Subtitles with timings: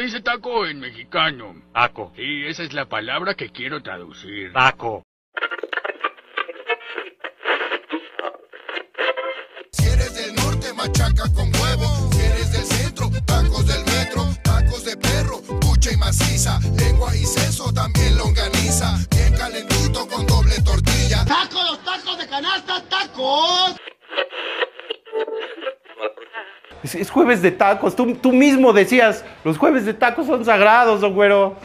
[0.00, 1.54] se dice taco en mexicano?
[1.74, 2.10] Taco.
[2.16, 4.50] Sí, esa es la palabra que quiero traducir.
[4.52, 5.04] Taco.
[26.90, 27.94] Es, es jueves de tacos.
[27.94, 31.56] Tú, tú mismo decías, los jueves de tacos son sagrados, don güero.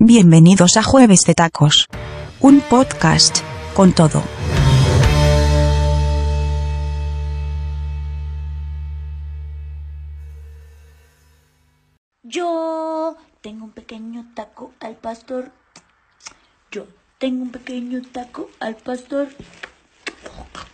[0.00, 1.86] Bienvenidos a Jueves de Tacos.
[2.40, 3.38] Un podcast
[3.74, 4.24] con todo.
[12.24, 15.52] Yo tengo un pequeño taco al pastor.
[16.70, 16.86] Yo
[17.18, 19.28] tengo un pequeño taco al pastor.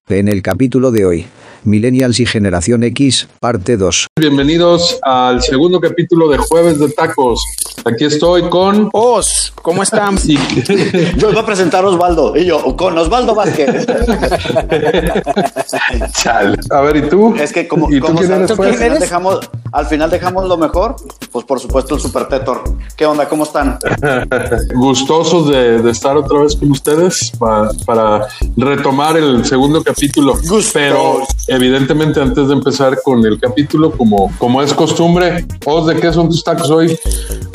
[0.09, 1.27] En el capítulo de hoy,
[1.65, 4.07] Millennials y Generación X, parte 2.
[4.21, 7.43] Bienvenidos al segundo capítulo de Jueves de Tacos.
[7.87, 10.17] Aquí estoy con Os, ¿cómo están?
[11.17, 13.87] Yo iba a presentar a Osvaldo y yo con Osvaldo Vázquez.
[16.23, 16.57] Chale.
[16.71, 17.35] A ver, ¿y tú?
[17.37, 18.79] Es que como, ¿Y tú como quién sabes eres, que al pues?
[18.83, 19.41] final dejamos,
[19.73, 20.97] al final dejamos lo mejor,
[21.31, 22.63] pues por supuesto el Super Tetor.
[22.97, 23.29] ¿Qué onda?
[23.29, 23.79] ¿Cómo están?
[24.75, 28.27] Gustosos de, de estar otra vez con ustedes pa- para
[28.57, 30.33] retomar el segundo capítulo.
[30.35, 30.71] Gustos.
[30.73, 31.19] Pero
[31.55, 36.29] evidentemente antes de empezar con el capítulo, como, como es costumbre, Os, ¿de qué son
[36.29, 36.99] tus tacos hoy?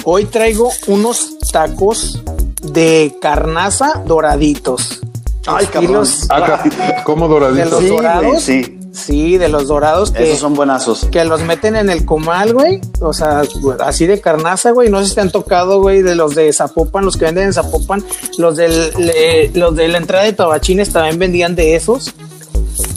[0.04, 2.22] Hoy traigo unos tacos
[2.62, 5.00] de carnaza doraditos.
[5.46, 6.04] Ay, cabrón.
[6.04, 6.28] Estilos
[7.06, 7.72] como de doraditos.
[7.72, 8.44] los Sí, dorados.
[8.44, 8.76] sí.
[8.92, 11.06] Sí, de los dorados que, Esos son buenazos.
[11.12, 12.82] que los meten en el comal, güey.
[13.02, 13.44] O sea,
[13.82, 14.90] así de carnaza, güey.
[14.90, 17.54] No sé si te han tocado, güey, de los de Zapopan, los que venden en
[17.54, 18.04] Zapopan.
[18.40, 22.14] Los, del, le- los de la entrada de Tabachines también vendían de esos.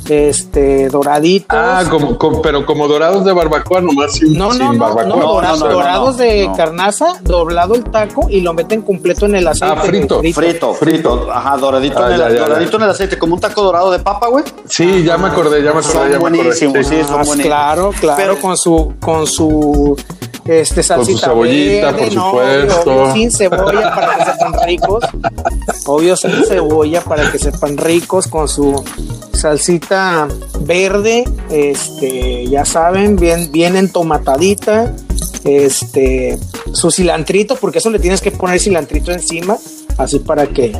[0.08, 1.56] Este, doraditos.
[1.58, 4.78] Ah, como, como- pero como dorados de barbacoa, nomás sin, No, no, sin no, no,
[4.78, 5.04] barbacoa.
[5.06, 6.56] no, dora- no, no, dorados de no.
[6.56, 9.74] carnaza, doblado el taco y lo meten completo en el aceite.
[9.78, 10.20] Ah, frito.
[10.34, 12.40] Frito, frito, ajá, doradito, Ah, en, el, ya, ya, ya.
[12.48, 14.44] doradito en el aceite, como un taco dorado de papa, güey.
[14.66, 16.36] Sí, ya me acordé, ya me acordé, Son ya me acordé.
[16.38, 16.96] buenísimos, Sí.
[16.96, 17.46] sí, son Ah, buenísimos.
[17.46, 19.96] claro, claro, Pero- con su, con su
[20.44, 22.92] este salsita cebollita, verde, por no, supuesto.
[22.92, 25.04] obvio, sin cebolla para que sepan ricos.
[25.86, 28.84] Obvio sin cebolla para que sepan ricos con su
[29.32, 30.28] salsita
[30.60, 34.94] verde, este, ya saben, bien, bien entomatadita,
[35.44, 36.38] este,
[36.72, 39.56] su cilantrito, porque eso le tienes que poner cilantrito encima,
[39.98, 40.72] así para que,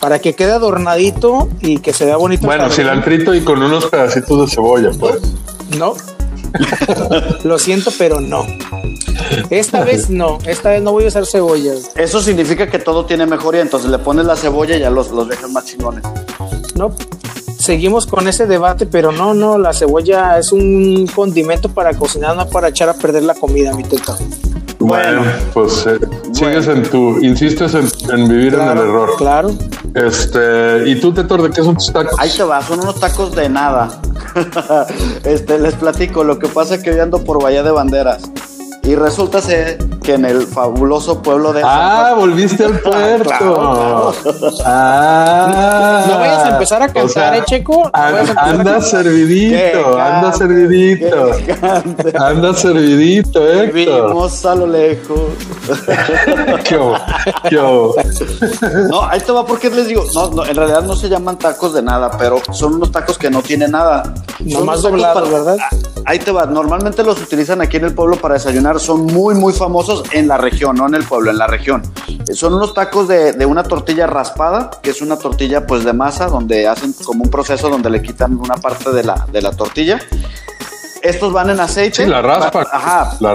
[0.00, 2.46] para que quede adornadito y que se vea bonito.
[2.46, 5.16] Bueno, cilantrito y con unos pedacitos de cebolla, pues.
[5.78, 5.94] No.
[7.44, 8.46] Lo siento, pero no.
[9.50, 10.38] Esta vez no.
[10.46, 11.90] Esta vez no voy a usar cebollas.
[11.96, 15.28] Eso significa que todo tiene mejoría, entonces le pones la cebolla y ya los, los
[15.28, 16.04] dejas más chingones.
[16.74, 16.94] No.
[17.58, 19.58] Seguimos con ese debate, pero no, no.
[19.58, 23.84] La cebolla es un condimento para cocinar, no para echar a perder la comida, mi
[23.84, 24.16] teta.
[24.78, 25.98] Bueno, pues eh,
[26.32, 29.10] sigues en tu, insistes en, en vivir en el error.
[29.16, 29.50] Claro.
[29.94, 32.18] Este, ¿y tú, Tetor, de qué son tus tacos?
[32.18, 34.00] Ahí te va, son unos tacos de nada.
[35.24, 38.22] este, les platico, lo que pasa es que hoy ando por Bahía de Banderas.
[38.84, 43.24] Y resulta ser que en el fabuloso pueblo de Ah, San volviste al puerto.
[43.30, 44.12] claro,
[44.64, 46.04] Ah.
[46.06, 47.84] No vayas a empezar a cantar, ¿eh, Checo?
[47.84, 51.30] No an- anda servidito, anda servidito.
[52.20, 53.72] Anda servidito, Héctor.
[53.72, 55.18] Vimos a lo lejos.
[56.68, 56.76] ¿Qué
[57.58, 57.94] hubo?
[58.90, 61.72] No, ahí te va porque les digo, no, no, en realidad no se llaman tacos
[61.72, 64.02] de nada, pero son unos tacos que no tienen nada.
[64.38, 65.56] Son Nomás doblados, ¿verdad?
[66.06, 69.34] Ah, Ahí te va, normalmente los utilizan aquí en el pueblo para desayunar, son muy,
[69.34, 71.82] muy famosos en la región, no en el pueblo, en la región.
[72.28, 75.92] Eh, Son unos tacos de, de una tortilla raspada, que es una tortilla pues de
[75.92, 79.50] masa, donde hacen como un proceso donde le quitan una parte de la, de la
[79.52, 79.98] tortilla.
[81.02, 82.04] Estos van en aceite.
[82.04, 82.66] Sí, la raspan.
[82.72, 83.16] Ajá.
[83.20, 83.34] La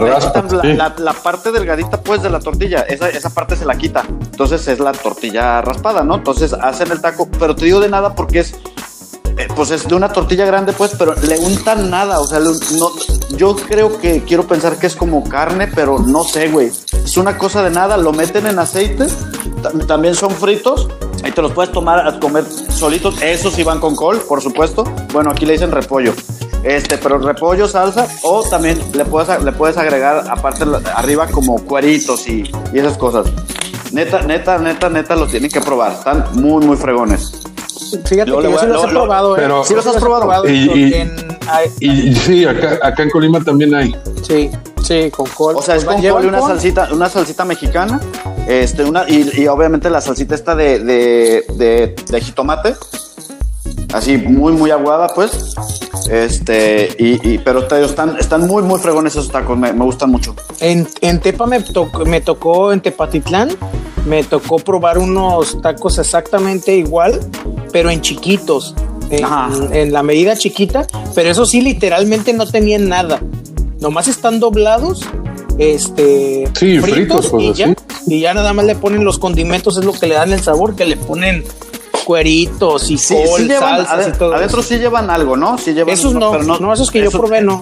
[0.62, 0.74] sí.
[0.74, 2.80] la- la parte delgadita, pues, de la tortilla.
[2.82, 4.04] Esa, esa parte se la quita.
[4.08, 6.16] Entonces es la tortilla raspada, ¿no?
[6.16, 7.30] Entonces hacen el taco.
[7.38, 8.56] Pero te digo de nada porque es.
[9.40, 12.20] Eh, Pues es de una tortilla grande, pues, pero le untan nada.
[12.20, 12.92] O sea, no,
[13.36, 16.72] yo creo que quiero pensar que es como carne, pero no sé, güey.
[17.04, 17.98] Es una cosa de nada.
[17.98, 19.08] Lo meten en aceite.
[19.64, 20.88] tam- También son fritos.
[21.24, 23.22] Ahí te los puedes tomar a comer solitos.
[23.22, 24.84] Esos sí van con col, por supuesto.
[25.12, 26.14] Bueno, aquí le dicen repollo.
[26.64, 32.28] Este, pero repollo, salsa, o también le puedes, le puedes agregar aparte arriba como cueritos
[32.28, 33.28] y, y esas cosas.
[33.94, 35.94] Neta, neta, neta, neta, los tienen que probar.
[35.94, 37.32] Están muy, muy fregones.
[38.06, 39.40] Fíjate Luego que le yo sí a- los he probado, ¿eh?
[39.42, 40.48] pero- ¿Sí los has probado?
[40.48, 41.16] Y- y- en-
[41.80, 43.96] Y, sí, acá, acá en Colima también hay.
[44.22, 44.52] sí,
[44.84, 45.56] sí, con col.
[45.56, 48.00] O sea, es con col y una col, salsita, una salsita mexicana.
[48.48, 52.76] Este, una, y, y obviamente la salsita esta de, de, de, de jitomate.
[53.94, 55.56] Así muy, muy aguada, pues.
[56.10, 59.58] Este, y, y- pero te están, están muy, muy fregones esos tacos.
[59.58, 60.36] Me, me gustan mucho.
[60.60, 63.50] En, en Tepa me tocó, me tocó, en Tepatitlán,
[64.06, 67.20] me tocó probar unos tacos exactamente igual,
[67.72, 68.76] pero en chiquitos,
[69.10, 69.50] en, Ajá.
[69.72, 73.20] en la medida chiquita, pero eso sí, literalmente no tenían nada.
[73.80, 75.02] Nomás están doblados,
[75.58, 77.76] este, Sí, fritos, pues, y, ya,
[78.08, 80.76] y ya nada más le ponen los condimentos, es lo que le dan el sabor,
[80.76, 81.44] que le ponen
[82.10, 84.70] cueritos y Sí, col, sí llevan, salsas y todo adentro eso.
[84.70, 85.60] sí llevan algo, ¿no?
[85.60, 87.60] Sí llevan Esos no, pero no, esos que yo probé no.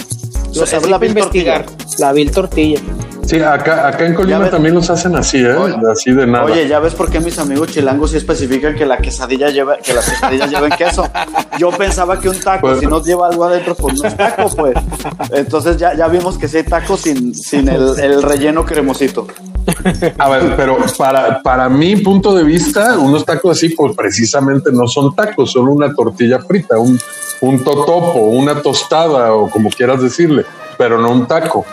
[0.53, 1.65] Es la vil investigar.
[1.99, 2.79] La vil tortilla.
[3.25, 5.53] Sí, acá, acá en Colima también los hacen así, ¿eh?
[5.53, 5.75] Oye.
[5.91, 6.45] así de nada.
[6.45, 9.93] Oye, ya ves por qué mis amigos chilangos sí especifican que la quesadilla lleva, que
[9.93, 11.09] las quesadillas lleven queso.
[11.59, 14.49] Yo pensaba que un taco, Pues- si no lleva algo adentro, pues no es taco,
[14.55, 14.75] pues.
[15.33, 19.27] Entonces ya, ya vimos que sí hay tacos sin, sin el, el relleno cremosito.
[20.17, 24.87] A ver, pero para, para mi punto de vista, unos tacos así, pues precisamente no
[24.87, 26.99] son tacos, son una tortilla frita, un,
[27.41, 30.45] un totopo, una tostada o como quieras decirle,
[30.77, 31.65] pero no un taco.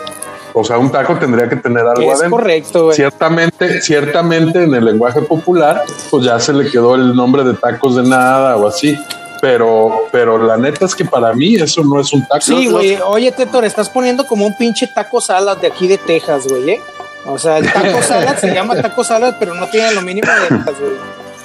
[0.57, 2.37] O sea, un taco tendría que tener algo Es adentro.
[2.37, 2.95] correcto, güey.
[2.95, 7.97] Ciertamente, ciertamente en el lenguaje popular, pues ya se le quedó el nombre de tacos
[7.97, 8.97] de nada o así.
[9.41, 12.39] Pero, pero la neta es que para mí eso no es un taco.
[12.41, 12.97] Sí, güey.
[13.05, 16.81] Oye, Tetor, estás poniendo como un pinche taco salad de aquí de Texas, güey, ¿eh?
[17.27, 20.47] O sea, el taco salad se llama taco salad, pero no tiene lo mínimo de
[20.57, 20.93] Texas, güey.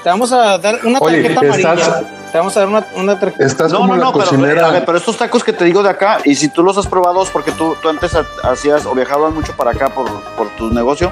[0.03, 1.73] Te vamos a dar una Oye, tarjeta amarilla.
[1.75, 3.44] estás- Te vamos a dar una, una tarjeta.
[3.44, 4.67] Estás No, como no, la no, pero, cocinera.
[4.69, 6.87] a ver, pero estos tacos que te digo de acá, y si tú los has
[6.87, 10.49] probado, es porque tú, tú antes ha- hacías o viajabas mucho para acá por, por
[10.56, 11.11] tu negocio,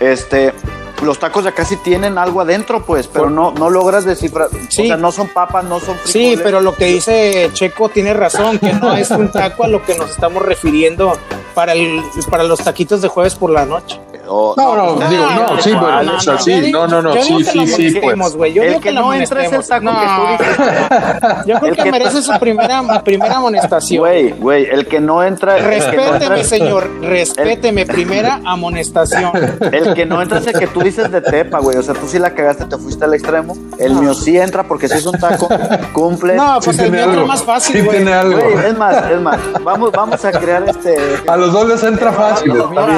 [0.00, 0.52] este,
[1.02, 4.48] los tacos de acá sí tienen algo adentro, pues, pero no, no logras descifrar.
[4.68, 4.82] Sí.
[4.82, 6.40] O sea, no son papas, no son Sí, frijoles.
[6.42, 9.96] pero lo que dice Checo tiene razón, que no es un taco a lo que
[9.96, 11.18] nos estamos refiriendo
[11.54, 14.00] para, el, para los taquitos de jueves por la noche.
[14.28, 15.82] O- No, no, pues, digo, no, sí, ¿cuál?
[16.06, 18.54] bueno, o sea, yo sí, digo- no, no, no, sí, que sí, sí, pues.
[18.54, 20.56] Yo El digo que lo no entra es el taco que tú dices.
[21.46, 24.00] Yo creo El que que- merece su primera, primera amonestación.
[24.00, 25.58] Güey, güey, el que no entra.
[25.58, 27.86] el que no entra- Respéteme, señor, respéteme.
[27.86, 29.30] Primera amonestación.
[29.72, 31.76] El que no entra es el que tú dices de tepa, güey.
[31.76, 33.56] O sea, tú sí la cagaste, te fuiste al extremo.
[33.78, 35.48] El mío sí entra porque si es un taco,
[35.92, 36.34] cumple.
[36.34, 37.26] No, Sí pues el mío entra algo.
[37.26, 38.38] más fácil, Sí tiene algo.
[38.38, 39.38] Es más, es más.
[39.62, 40.96] Vamos, vamos a crear este.
[41.26, 42.52] A los dos les entra fácil,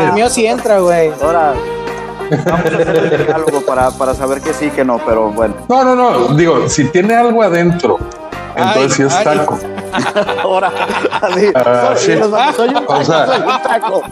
[0.07, 1.11] El mío sí entra, güey.
[1.23, 1.55] Ahora.
[2.45, 5.55] Vamos a hacer el diálogo para, para saber que sí, que no, pero bueno.
[5.69, 7.99] No, no, no, digo, si tiene algo adentro,
[8.57, 9.25] entonces sí es ay.
[9.39, 9.59] taco.
[10.43, 10.73] Ahora,
[11.23, 11.51] así.
[11.55, 12.23] Ah, soy, sí.
[12.23, 14.03] un taco, O sea- soy un taco.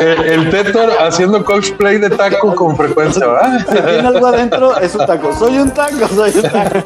[0.00, 3.58] El, el Tetor haciendo cosplay de taco con frecuencia, ¿verdad?
[3.68, 5.34] Si tiene algo adentro, es un taco.
[5.38, 6.78] Soy un taco, soy un taco.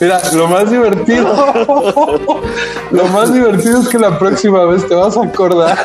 [0.00, 1.52] Mira, lo más divertido,
[2.90, 5.76] lo más divertido es que la próxima vez te vas a acordar.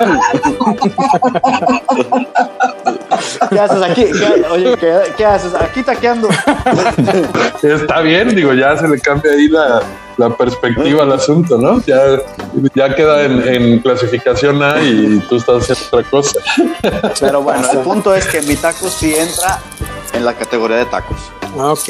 [3.50, 4.06] ¿Qué haces aquí?
[4.06, 5.54] ¿Qué- oye, ¿qué, qué haces?
[5.56, 6.30] Aquí taqueando.
[7.62, 9.82] Está bien, digo, ya se le cambia ahí la,
[10.18, 11.82] la perspectiva al asunto, ¿no?
[11.86, 12.00] Ya,
[12.76, 16.40] ya queda en, en clasificación A y tú estás haciendo otra cosa.
[17.20, 19.60] Pero bueno, el punto es que mi taco sí entra
[20.14, 21.18] en la categoría de tacos.
[21.58, 21.90] Ok.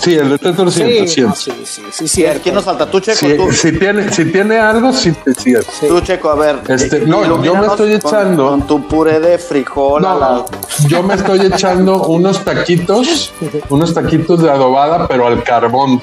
[0.00, 1.36] Sí, el de Tetor Sí, siempre, no, siempre.
[1.36, 2.24] sí, sí, sí, sí.
[2.42, 2.88] ¿Quién nos falta?
[2.88, 3.18] ¿Tú, Checo?
[3.18, 5.54] Si, tú, si tiene, si tiene algo, sí, sí,
[5.88, 6.60] tú, Checo, a ver.
[6.68, 10.04] Este, no, yo me estoy echando- Con, tu puré de frijol.
[10.06, 10.44] a No, la-
[10.86, 13.32] yo me estoy echando unos taquitos,
[13.70, 16.00] unos taquitos de adobada, pero al carbón.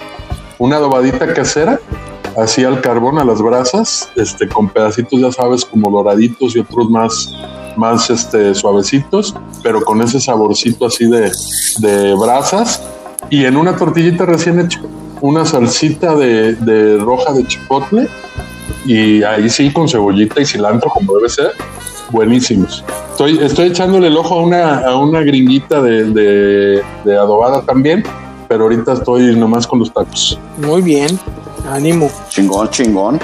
[0.57, 1.79] Una adobadita casera,
[2.37, 6.89] así al carbón, a las brasas, este, con pedacitos, ya sabes, como doraditos y otros
[6.89, 7.29] más,
[7.77, 11.31] más este, suavecitos, pero con ese saborcito así de,
[11.79, 12.81] de brasas.
[13.29, 14.81] Y en una tortillita recién hecha,
[15.21, 18.07] una salsita de, de roja de chipotle.
[18.85, 21.51] Y ahí sí, con cebollita y cilantro, como debe ser
[22.11, 22.83] buenísimos.
[23.11, 28.03] Estoy, estoy echándole el ojo a una, a una gringuita de, de, de adobada también,
[28.47, 30.37] pero ahorita estoy nomás con los tacos.
[30.57, 31.19] Muy bien.
[31.71, 32.11] Ánimo.
[32.29, 33.19] Chingón, chingón.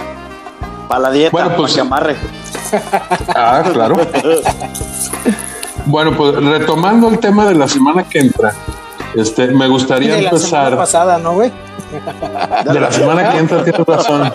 [0.87, 2.15] Para la dieta, Bueno, para pues- que amarre.
[3.35, 3.95] Ah, claro.
[5.85, 8.53] Bueno, pues retomando el tema de la semana que entra,
[9.15, 10.37] este, me gustaría De la semana
[10.67, 11.51] empezar pasada, ¿no, güey?
[12.71, 14.31] de la semana que entra, tienes razón.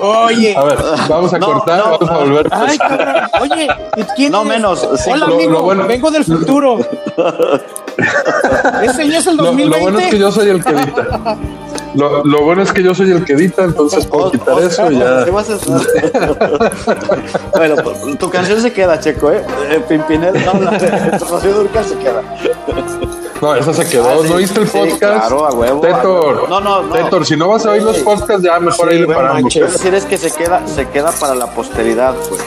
[0.00, 0.56] Oye.
[0.56, 1.90] A ver, vamos a No, cortar, no.
[1.98, 2.48] vamos a volver.
[2.50, 3.14] Ay, cabrón.
[3.40, 4.52] Oye, ¿y ¿quién No eres?
[4.54, 5.10] menos, sí.
[5.10, 5.50] Hola, Lo- amigo.
[5.52, 6.78] lo bueno- Vengo del futuro.
[8.82, 9.76] Ese ya es el Lo, 2020.
[9.78, 11.06] lo bueno es que yo soy el que edita.
[11.94, 14.98] Lo, lo bueno es que yo soy el que edita, entonces puedo quitar eso y
[14.98, 15.24] ya.
[15.24, 16.12] ¿Qué vas a hacer?
[17.56, 19.44] bueno, pues, tu canción se queda, Checo, ¿eh?
[19.70, 22.22] eh Pimpinel, no, la de Durcal se queda.
[23.40, 24.08] No, esa se quedó.
[24.08, 24.28] Ah, sí.
[24.28, 24.98] ¿No oíste el Sí, podcast?
[25.00, 26.48] claro, a huevo, Tetor.
[26.48, 26.92] No, no, no.
[26.94, 29.42] Tetor, si no vas a oír los podcasts, ya mejor Sí, ahí le bueno, paramos.
[29.42, 29.52] manches.
[29.62, 32.40] Quiero decir es que se queda, se queda para la posteridad, pues.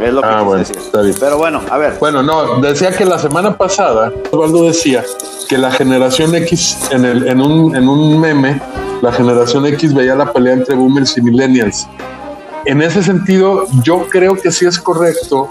[0.00, 0.76] Es lo que Ah, bueno, decir.
[0.78, 1.16] está bien.
[1.18, 1.96] Pero bueno, a ver.
[2.00, 5.04] Bueno, no, decía que la semana pasada, Osvaldo decía
[5.48, 8.60] que la generación X, en, el, en, un, en un meme,
[9.02, 11.86] la generación X veía la pelea entre boomers y millennials.
[12.64, 15.50] En ese sentido, yo creo que sí es correcto,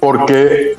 [0.00, 0.76] porque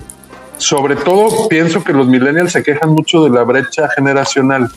[0.57, 4.69] sobre todo pienso que los millennials se quejan mucho de la brecha generacional.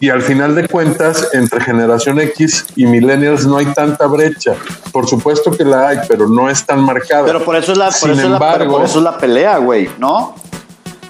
[0.00, 4.54] Y al final de cuentas, entre generación X y millennials no hay tanta brecha.
[4.92, 7.24] Por supuesto que la hay, pero no es tan marcada.
[7.24, 9.04] Pero por eso es la, por Sin eso es la- pero embargo, por eso es
[9.04, 10.34] la pelea, güey, ¿no?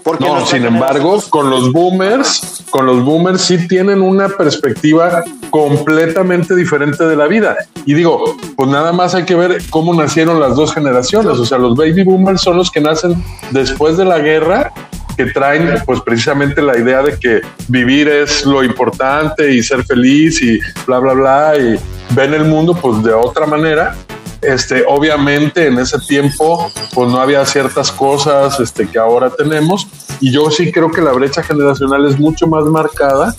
[0.03, 6.55] Porque no, sin embargo, con los boomers, con los boomers sí tienen una perspectiva completamente
[6.55, 7.57] diferente de la vida.
[7.85, 11.39] Y digo, pues nada más hay que ver cómo nacieron las dos generaciones.
[11.39, 14.73] O sea, los baby boomers son los que nacen después de la guerra
[15.19, 20.41] que traen pues precisamente la idea de que vivir es lo importante y ser feliz
[20.41, 21.77] y bla bla bla y
[22.15, 23.97] ven el mundo pues de otra manera
[24.43, 29.87] este, obviamente en ese tiempo pues no había ciertas cosas este, que ahora tenemos
[30.21, 33.35] y yo sí creo que la brecha generacional es mucho más marcada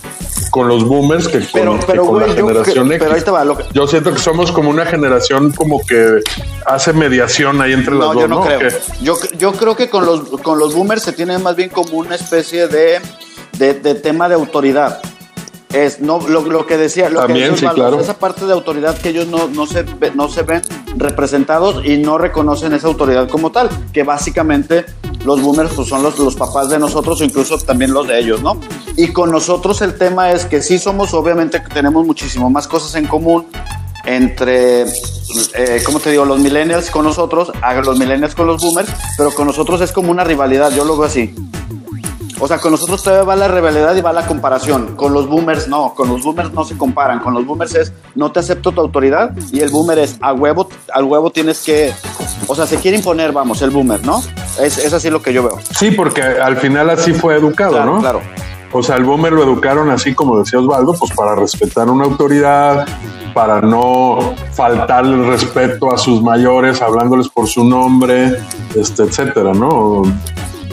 [0.51, 2.99] con los boomers que con, Pero- que pero, con güey, la generación X.
[2.99, 6.19] pero ahí te va, lo que- Yo siento que somos como una generación como que
[6.65, 8.45] hace mediación ahí entre las No, dos, yo no, ¿no?
[8.45, 8.71] creo.
[9.01, 12.15] Yo, yo creo que con los, con los boomers se tiene más bien como una
[12.15, 12.99] especie de,
[13.57, 14.99] de, de tema de autoridad.
[15.71, 18.01] Es no lo, lo que decía, lo También, que decía sí, Osvaldo, claro.
[18.03, 20.63] esa parte de autoridad que ellos no, no, se, no se ven
[20.97, 24.85] representados y no reconocen esa autoridad como tal, que básicamente
[25.25, 28.41] los boomers pues, son los, los papás de nosotros o incluso también los de ellos,
[28.41, 28.59] ¿no?
[28.95, 33.07] Y con nosotros el tema es que sí somos, obviamente tenemos muchísimo más cosas en
[33.07, 33.47] común,
[34.05, 36.25] entre, eh, ¿cómo te digo?
[36.25, 37.51] Los millennials con nosotros,
[37.83, 41.07] los millennials con los boomers, pero con nosotros es como una rivalidad, yo lo veo
[41.07, 41.33] así.
[42.41, 44.95] O sea, con nosotros todavía va la rivalidad y va la comparación.
[44.95, 47.19] Con los boomers no, con los boomers no se comparan.
[47.19, 50.69] Con los boomers es no te acepto tu autoridad y el boomer es a huevo,
[50.93, 51.93] al huevo tienes que,
[52.47, 54.23] o sea, se quiere imponer, vamos, el boomer, ¿no?
[54.59, 55.59] Es, es así lo que yo veo.
[55.77, 57.99] Sí, porque al final así fue educado, Claro, ¿no?
[57.99, 58.21] claro.
[58.71, 62.87] O sea, el boomer lo educaron así como decía Osvaldo, pues para respetar una autoridad,
[63.33, 68.37] para no faltarle el respeto a sus mayores, hablándoles por su nombre,
[68.75, 70.03] este, etcétera, ¿no?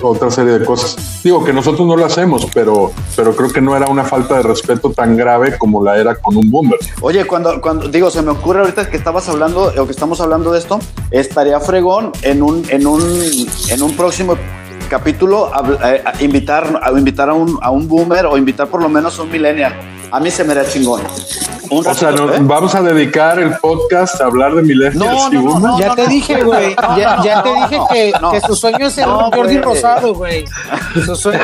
[0.08, 1.22] Otra serie de cosas.
[1.25, 4.42] Digo que nosotros no lo hacemos, pero, pero creo que no era una falta de
[4.44, 6.78] respeto tan grave como la era con un boomer.
[7.00, 10.52] Oye, cuando, cuando digo, se me ocurre ahorita que estabas hablando o que estamos hablando
[10.52, 10.78] de esto,
[11.10, 13.02] estaría fregón en un, en un,
[13.68, 14.36] en un próximo
[14.88, 15.50] capítulo
[15.82, 19.22] eh, invitar, a invitar a un, a un boomer o invitar por lo menos a
[19.22, 19.75] un millennial.
[20.10, 21.02] A mí se me da chingón.
[21.68, 22.38] Un O sea, nos ¿eh?
[22.42, 26.06] vamos a dedicar el podcast a hablar de millennials No, no, no, no, ya te
[26.06, 26.76] dije, güey.
[26.96, 28.30] Ya, ya te dije que, no.
[28.30, 29.58] que su sueño es ser No, un Jordi.
[29.58, 30.44] Rosado, güey.
[31.04, 31.40] Su sueño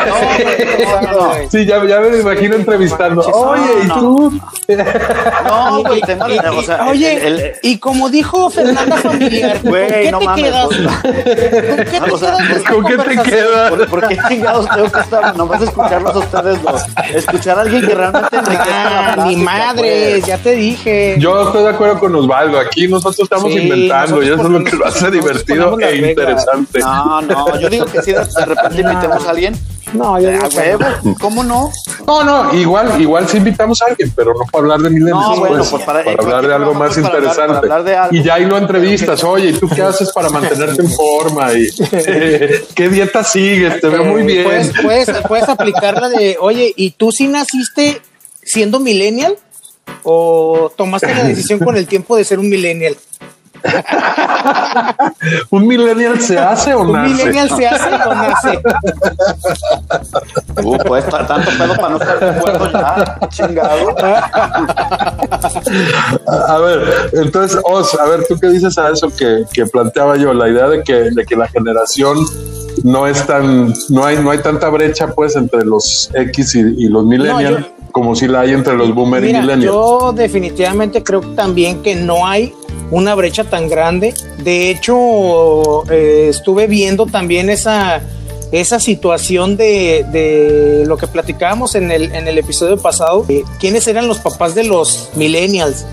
[1.41, 1.51] es.
[1.51, 3.21] Sí, ya, ya me lo imagino entrevistando.
[3.23, 3.95] Oye, ¿y no.
[3.99, 4.41] tú?
[5.49, 6.01] No, güey,
[6.57, 10.25] o sea, oye, el- el- y como dijo Fernanda Familiar, ¿con Güey, qué no te
[10.25, 10.67] mames, quedas?
[10.69, 12.37] ¿Con qué te o sea,
[12.71, 13.71] ¿con qué te quedas?
[13.71, 16.83] ¿Por, por qué chingados tengo que estar nomás escucharlos a ustedes dos?
[17.13, 20.27] Escuchar a alguien que realmente Ah, mi madre, pues.
[20.27, 21.17] ya te dije.
[21.19, 22.59] Yo estoy de acuerdo con Osvaldo.
[22.59, 25.97] Aquí nosotros estamos Sí, inventando y eso es lo nosotros que lo hace divertido e
[26.11, 26.81] interesante.
[26.81, 29.55] No, no, yo digo que si de repente invitemos a alguien,
[29.95, 31.17] No, yo digo a que huevo.
[31.21, 31.71] ¿cómo no?
[32.07, 35.37] No, no, igual, igual sí invitamos a alguien, pero no para hablar de milenios, No,
[35.37, 37.61] bueno, pues, pues para, para- hablar de algo más pues para hablar- interesante.
[37.69, 38.17] para hablar de algo.
[38.17, 41.53] Y ya ahí lo entrevistas, oye, ¿y tú qué haces para mantenerte en forma?
[41.53, 43.81] ¿Y eh, qué dieta sigues?
[43.81, 44.45] Te veo muy bien.
[44.45, 48.01] Puedes, puedes, puedes aplicar la de, oye, ¿y tú sí naciste
[48.43, 49.37] siendo millennial?
[50.05, 52.97] ¿O tomaste la decisión con el tiempo de ser un millennial?
[55.51, 57.09] ¿Un millennial se hace o ¿Un nace?
[57.15, 58.61] millennial se hace o nace?
[60.65, 63.95] Uh, pues ta- tanto pedo para no estar de acuerdo ya, chingado.
[66.49, 70.33] A ver, entonces, Os, a ver, ¿tú qué dices a eso que, que planteaba yo?
[70.35, 72.19] La idea de que, de que la generación
[72.83, 76.89] no es tan, no hay, no hay tanta brecha pues entre los X y, y
[76.89, 79.73] los millennials como si la hay entre los boomer y Mira, millennials.
[79.73, 82.53] yo definitivamente creo también que no hay
[82.91, 84.13] una brecha tan grande.
[84.39, 88.01] De hecho, eh, estuve viendo también esa,
[88.51, 93.25] esa situación de, de lo que platicábamos en el, en el episodio pasado.
[93.29, 95.87] eh, ¿Quiénes eran los papás de los millennials?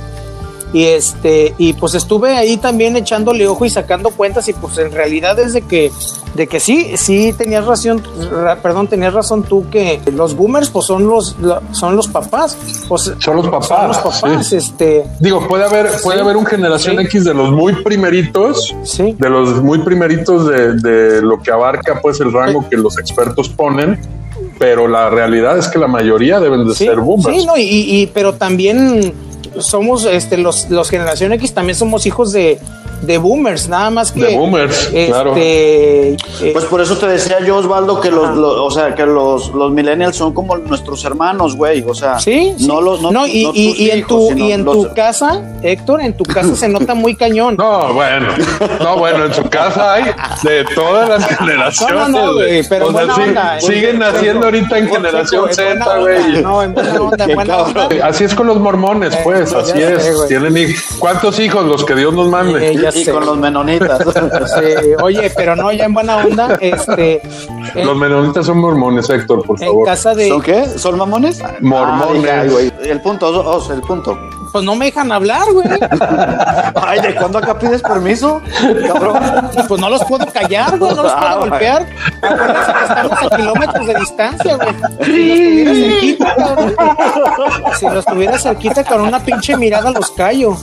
[0.72, 4.92] Y este, y pues estuve ahí también echándole ojo y sacando cuentas, y pues en
[4.92, 5.92] realidad es de que,
[6.36, 10.86] de que sí, sí tenías razón, ra- perdón, tenías razón tú que los boomers pues
[10.86, 12.56] son los, la- son los papás.
[12.88, 14.58] Pues, Son los papás, Son los papás, sí.
[14.58, 15.06] este.
[15.20, 17.04] Digo, puede haber, puede Sí, haber un generación sí.
[17.04, 19.16] X de los muy primeritos, Sí.
[19.18, 23.50] de los muy primeritos de, de lo que abarca pues el rango que los expertos
[23.50, 24.00] ponen,
[24.60, 27.36] pero la realidad es que la mayoría deben de ser boomers.
[27.40, 29.14] sí, no, y, y- pero también
[29.60, 32.60] somos este, los, los generación X, también somos hijos de,
[33.02, 34.22] de boomers, nada más que.
[34.22, 35.32] De boomers, claro.
[35.36, 39.06] este, eh, Pues por eso te decía yo, Osvaldo, que los, lo- o sea, que
[39.06, 41.84] los, los millennials son como nuestros hermanos, güey.
[41.88, 42.68] O sea, Sí, sí.
[42.68, 45.42] no los, no, No, y, no y- en hijos, tu, y en los- tu casa,
[45.62, 47.56] Héctor, en tu casa se nota muy cañón.
[47.58, 48.28] No, bueno,
[48.82, 50.04] no, bueno, en su casa hay
[50.44, 51.96] de todas las generaciones.
[51.96, 53.62] No, no, no, güey, pero O sea, buena sí, onda, ¿eh?
[53.62, 56.42] siguen naciendo ahorita en generación Z, güey.
[56.42, 57.90] No, en buena onda, en buena onda.
[58.04, 60.16] Así es con los mormones, pues, ya así sé, es.
[60.16, 60.28] güey.
[60.28, 61.66] Tienen hij- ¿Cuántos hijos?
[61.66, 62.70] Los que Dios nos mande.
[62.72, 63.12] Eh, y sé.
[63.12, 64.00] con los menonitas.
[64.60, 67.22] Sí, oye, pero no, ya en buena onda, este,
[67.76, 69.86] en, Los menonitas son mormones, Héctor, por en favor.
[69.86, 70.66] casa de, ¿Son qué?
[70.78, 71.42] ¿Son mamones?
[71.62, 72.30] Mormones.
[72.32, 72.44] Ah,
[72.84, 74.18] el punto, Os, el punto.
[74.52, 75.68] Pues no me dejan hablar, güey.
[76.88, 78.42] Ay, ¿de cuándo acá pides permiso?
[78.88, 79.20] Cabrón.
[79.68, 81.86] Pues no los puedo callar, güey, no los puedo Ah, golpear.
[82.22, 84.76] Acuérdense que estamos a kilómetros de distancia, güey.
[85.00, 86.76] Si los tuviera cerquita, cabrón.
[87.80, 90.56] Si los tuviera cerquita con una pinche mirada los callo.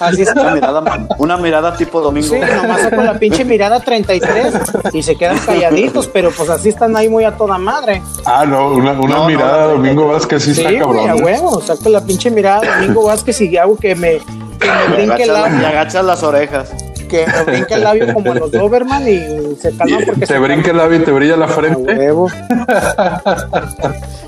[0.00, 0.30] Así es.
[0.34, 0.82] Una mirada,
[1.18, 2.28] una mirada tipo domingo.
[2.28, 4.54] Sí, nomás con la pinche mirada 33
[4.92, 8.02] y se quedan calladitos, pero pues así están ahí muy a toda madre.
[8.24, 11.06] Ah, no, una, una No, no, mirada no, Domingo Vázquez sí, Sí, está güey, a
[11.08, 11.24] cabrón.
[11.24, 14.18] huevo, saco la pinche mirada Domingo Vázquez y hago que me,
[14.58, 16.70] que me brinque el labio, agachas las orejas.
[17.08, 20.70] que me brinque el labio como los Doberman y se calman porque Te se brinca
[20.70, 21.94] el labio y te brilla la frente.
[21.94, 22.28] huevo.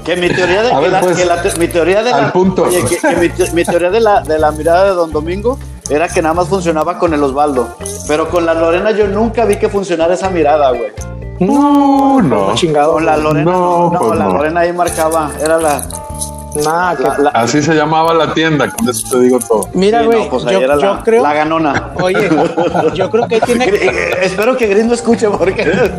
[0.05, 2.33] Que mi teoría de que ver, la, pues, que la mi teoría de al la,
[2.33, 2.65] punto.
[2.65, 5.59] oye, que, que mi, te- mi teoría de la, de la mirada de Don Domingo
[5.89, 7.77] era que nada más funcionaba con el Osvaldo.
[8.09, 10.91] Pero con la Lorena yo nunca vi que funcionara esa mirada, güey.
[11.39, 12.49] No, no.
[12.49, 12.95] no, chingado.
[12.95, 14.33] Con la Lorena, No, no, pues la no.
[14.35, 15.83] Lorena ahí marcaba, era la,
[16.65, 19.69] Nah, que- la- la- Así se llamaba la tienda, con eso te digo todo.
[19.73, 21.23] Mira, sí, güey, no, pues yo, era yo la, creo.
[21.23, 21.91] la ganona.
[22.01, 22.29] Oye,
[22.95, 23.73] yo creo que ahí tiene
[24.23, 25.65] Espero que Gris no escuche porque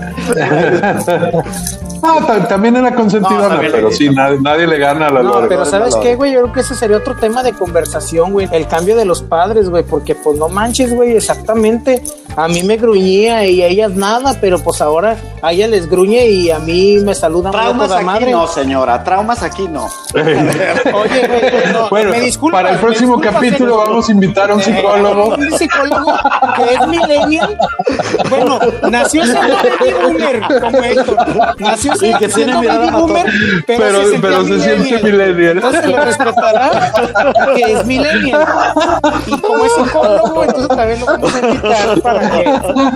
[2.05, 5.29] Ah, ta- también era consentidona, No, pero sí, nadie, nadie le gana a la No,
[5.35, 5.47] Lore.
[5.47, 6.33] pero ¿sabes qué, güey?
[6.33, 8.47] Yo creo que ese sería otro tema de conversación, güey.
[8.51, 9.83] El cambio de los padres, güey.
[9.83, 11.15] Porque, pues, no manches, güey.
[11.15, 12.03] Exactamente.
[12.35, 16.25] A mí me gruñía y a ellas nada, pero pues ahora a ella les gruñe
[16.29, 18.31] y a mí me saludan traumas toda aquí madre.
[18.31, 19.87] no, señora, traumas aquí no.
[20.15, 24.61] Oye, güey, no, bueno, me disculpas, para el próximo capítulo vamos a invitar a un
[24.61, 25.35] Eh, psicólogo.
[25.35, 26.13] Un psicólogo
[26.55, 27.57] que es millennial.
[28.31, 29.21] Bueno, nació
[30.03, 31.17] boomer, como Héctor.
[31.59, 33.25] Nació Sí, que tiene mirada boomer,
[33.67, 35.57] pero, Pero- se, pero se siente millennial.
[35.57, 36.93] Entonces se lo respetará
[37.55, 38.45] que es millennial.
[39.27, 42.49] Y como es psicólogo, entonces también lo vamos a invitar para que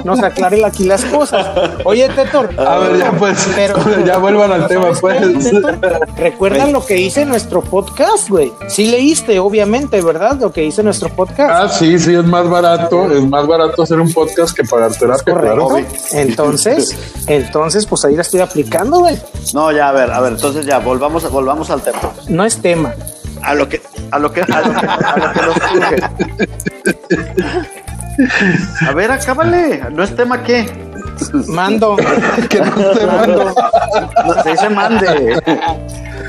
[0.03, 1.45] nos aclare aquí las cosas.
[1.83, 2.49] Oye, Tetor.
[2.59, 3.47] A ver, ya pues,
[4.05, 5.51] ya vuelvan al tema, ¿sabes pues.
[6.17, 8.51] ¿Recuerdan lo que hice en nuestro podcast, güey?
[8.67, 10.37] Sí leíste, obviamente, ¿verdad?
[10.39, 11.51] Lo que hice en nuestro podcast.
[11.51, 15.33] Ah, sí, sí, es más barato, es más barato hacer un podcast que pagar terapia,
[15.33, 15.67] Correcto.
[15.67, 15.85] claro.
[16.13, 16.95] Entonces,
[17.27, 19.17] entonces, pues ahí la estoy aplicando, güey.
[19.53, 21.99] No, ya, a ver, a ver, entonces ya, volvamos, volvamos al tema.
[22.27, 22.93] No es tema.
[23.43, 25.97] A lo que, a lo que, a lo que, a lo que nos surge.
[28.87, 30.65] A ver, acábale, no es tema qué.
[31.47, 31.97] Mando.
[32.49, 33.55] Que no te Mando.
[34.25, 35.39] No, se dice mande.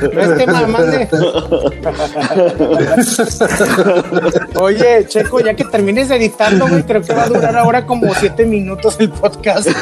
[0.01, 1.09] No es tema, mande.
[4.61, 8.13] Oye, Checo, ya que termines de editarlo, güey, creo que va a durar ahora como
[8.15, 9.69] siete minutos el podcast.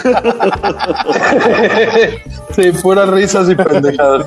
[2.55, 4.25] Sí, puras risas y pendejadas.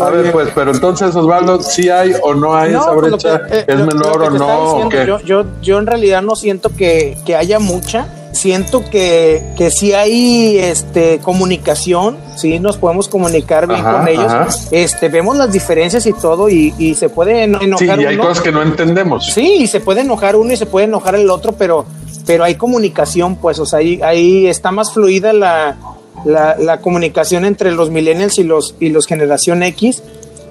[0.00, 3.46] A ver, pues, pero entonces, Osvaldo, ¿sí hay o no hay esa pues, brecha?
[3.46, 4.46] que- eh, ¿Es menor o no?
[4.46, 5.06] ¿O diciendo, qué?
[5.06, 8.06] Yo, yo, yo en realidad no siento que, que haya mucha.
[8.36, 14.24] Siento que, que sí hay este, comunicación, sí nos podemos comunicar bien Ajá, con ellos.
[14.32, 14.48] ajá.
[14.70, 18.14] Este, vemos las diferencias y todo, y, y se puede eno- Sí, enojar y hay
[18.14, 18.24] uno.
[18.28, 19.26] cosas que no entendemos.
[19.32, 21.86] Sí, y se puede enojar uno y se puede enojar el otro, pero,
[22.26, 25.76] pero hay comunicación, pues, o sea, ahí, ahí está más fluida la,
[26.24, 30.02] la, la comunicación entre los millennials y los, y los generación X.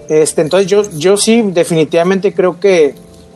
[0.09, 2.93] Este, entonces yo, yo sí definitivamente creo que,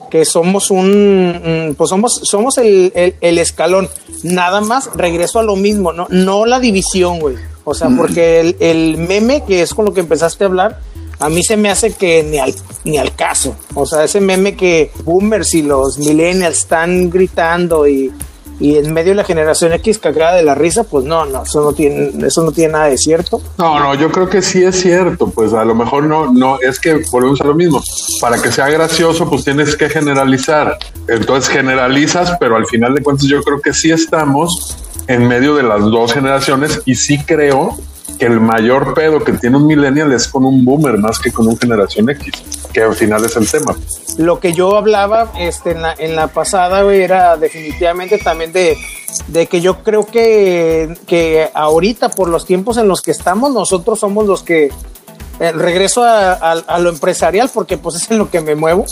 [0.10, 3.89] que somos un, mm, pues somos, somos el, el, el escalón.
[4.24, 7.36] Nada más regreso a lo mismo, no, no la división, güey.
[7.63, 10.80] O sea, porque el, el meme, que es con lo que empezaste a hablar,
[11.19, 13.56] a mí se me hace que ni al, ni al caso.
[13.76, 18.12] O sea, ese meme que boomers y los millennials están gritando y,
[18.60, 21.62] y en medio de la generación X cagada de la risa, pues no, no, eso
[21.62, 23.41] no tiene, eso no tiene nada de cierto.
[23.58, 26.80] No, no, yo creo que sí es cierto, pues a lo mejor no, no, es
[26.80, 27.82] que volvemos a lo mismo.
[28.19, 30.78] Para que sea gracioso, pues tienes que generalizar.
[31.08, 35.63] Entonces generalizas, pero al final de cuentas yo creo que sí estamos en medio de
[35.63, 37.78] las dos generaciones y sí creo
[38.19, 41.47] que el mayor pedo que tiene un millennial es con un boomer más que con
[41.47, 42.32] un generación X,
[42.73, 43.75] que al final es el tema.
[44.17, 48.77] Lo que yo hablaba este, en, la, en la pasada, güey, era definitivamente también de,
[49.29, 53.99] de que yo creo que, que ahorita, por los tiempos en los que estamos, nosotros
[54.01, 54.69] somos los que
[55.39, 58.86] eh, regreso a, a- a lo empresarial porque pues es en lo que me muevo,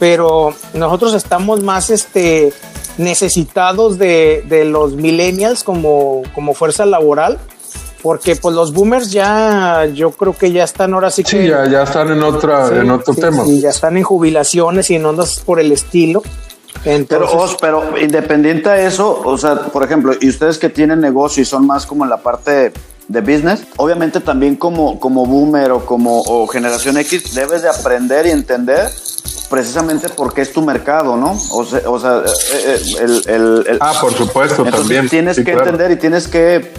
[0.00, 2.52] pero nosotros estamos más este,
[2.98, 7.38] necesitados de, de los millennials como, como fuerza laboral.
[8.04, 11.30] Porque pues los boomers ya, yo creo que ya están ahora sí que...
[11.30, 13.44] Sí, ya, ya están en otra, Sí, en otro sí, tema.
[13.46, 16.22] sí, ya están en jubilaciones y en ondas por el estilo.
[16.84, 21.00] Pero, Entonces, Os, pero independiente a eso, o sea, por ejemplo, y ustedes que tienen
[21.00, 22.74] negocio y son más como en la parte
[23.08, 28.26] de business, obviamente también como, como boomer o como o generación X, debes de aprender
[28.26, 28.90] y entender
[29.48, 31.38] precisamente porque es tu mercado, ¿no?
[31.52, 32.22] O sea, o sea, eh,
[32.66, 35.08] eh, el, el- el- Ah, por supuesto, entonces también.
[35.08, 35.66] tienes Sí, que claro.
[35.70, 36.72] entender y tienes que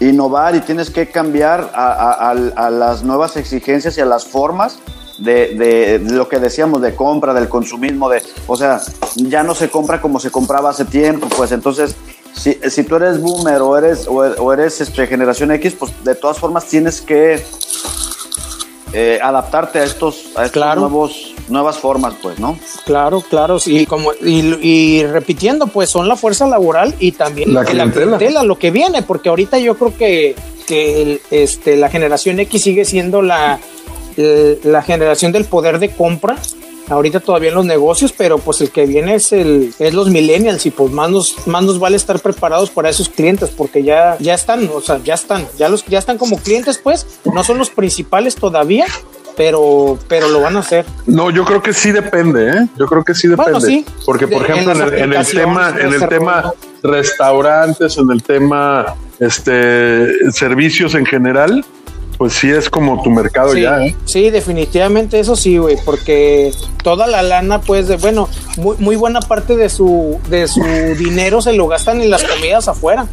[0.00, 4.78] innovar y tienes que cambiar a, a- las nuevas exigencias y a las formas
[5.18, 8.80] de, de- lo que decíamos de compra, del consumismo, de, o sea,
[9.16, 11.96] ya no se compra como se compraba hace tiempo, pues entonces,
[12.34, 16.38] si, si tú eres boomer o eres, o eres este, generación X, pues de todas
[16.38, 17.42] formas tienes que
[18.92, 20.82] eh, adaptarte a estos, a estos Claro.
[20.82, 22.58] nuevos, nuevas formas, pues, ¿no?
[22.84, 27.64] Claro, claro, sí, como y, y repitiendo, pues son la fuerza laboral y también La
[27.64, 28.42] clientela.
[28.42, 30.34] lo que viene, porque ahorita yo creo que,
[30.66, 33.58] que el- este, la generación X sigue siendo la,
[34.16, 36.36] el- la generación del poder de compra.
[36.88, 40.66] Ahorita todavía en los negocios, pero pues el que viene es el es los millennials
[40.66, 44.34] y pues más nos, más nos vale estar preparados para esos clientes porque ya, ya
[44.34, 47.70] están, o sea, ya están, ya los ya están como clientes, pues no son los
[47.70, 48.86] principales todavía,
[49.36, 50.86] pero pero lo van a hacer.
[51.06, 52.68] No, yo creo que sí depende, ¿eh?
[52.78, 53.52] Yo creo que sí depende.
[53.52, 53.84] Bueno, sí.
[54.04, 58.22] Porque, por ejemplo, en en el, en el tema, en el tema restaurantes, en el
[58.22, 61.64] tema este servicios en general,
[62.18, 63.94] pues sí es como tu mercado Sí, ya, ¿eh?
[64.04, 66.52] sí, definitivamente eso sí, güey, porque
[66.82, 70.62] toda la lana, pues, de, bueno, muy, muy buena parte de su, de su
[70.98, 73.06] dinero se lo gastan en las comidas afuera.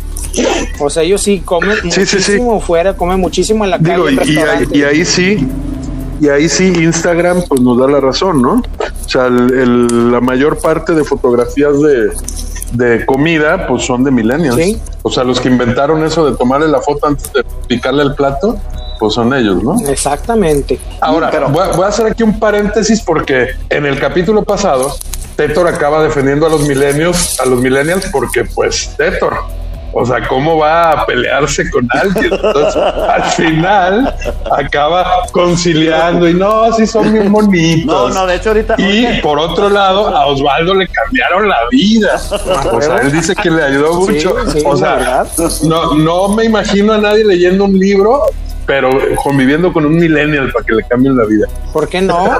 [0.79, 2.15] O sea, ellos sí comen Sí, sí, sí.
[2.15, 4.31] muchísimo fuera, comen muchísimo en la Digo, calle.
[4.33, 5.47] y, ahí, y ahí sí,
[6.19, 8.53] y ahí sí Instagram pues nos da la razón, ¿no?
[9.05, 12.09] O sea, el- el- la mayor parte de fotografías de,
[12.71, 14.55] de comida pues son de millennials.
[14.55, 14.77] Sí.
[15.03, 18.57] O sea, los que inventaron eso de tomarle la foto antes de picarle el plato,
[19.03, 19.75] pues son ellos, ¿no?
[19.89, 20.79] Exactamente.
[21.01, 24.95] Ahora, Pero- voy, a, voy a hacer aquí un paréntesis porque en el capítulo pasado,
[25.35, 29.33] Tetor acaba defendiendo a los millennials, a los millennials porque pues Tetor.
[29.95, 32.33] O sea, ¿cómo va a pelearse con alguien?
[32.33, 34.15] Entonces, al final
[34.57, 38.09] acaba conciliando y no, sí son bien bonitos.
[38.11, 38.75] No, no, de hecho ahorita...
[38.79, 42.19] Y por otro lado, a Osvaldo le cambiaron la vida.
[42.71, 44.35] O sea, él dice que le ayudó mucho.
[44.51, 45.25] sí, o sea,
[45.63, 48.23] no, no me imagino a nadie leyendo un libro,
[48.65, 48.89] pero
[49.21, 51.47] conviviendo con un millennial para que le cambien la vida.
[51.71, 52.39] ¿Por qué no?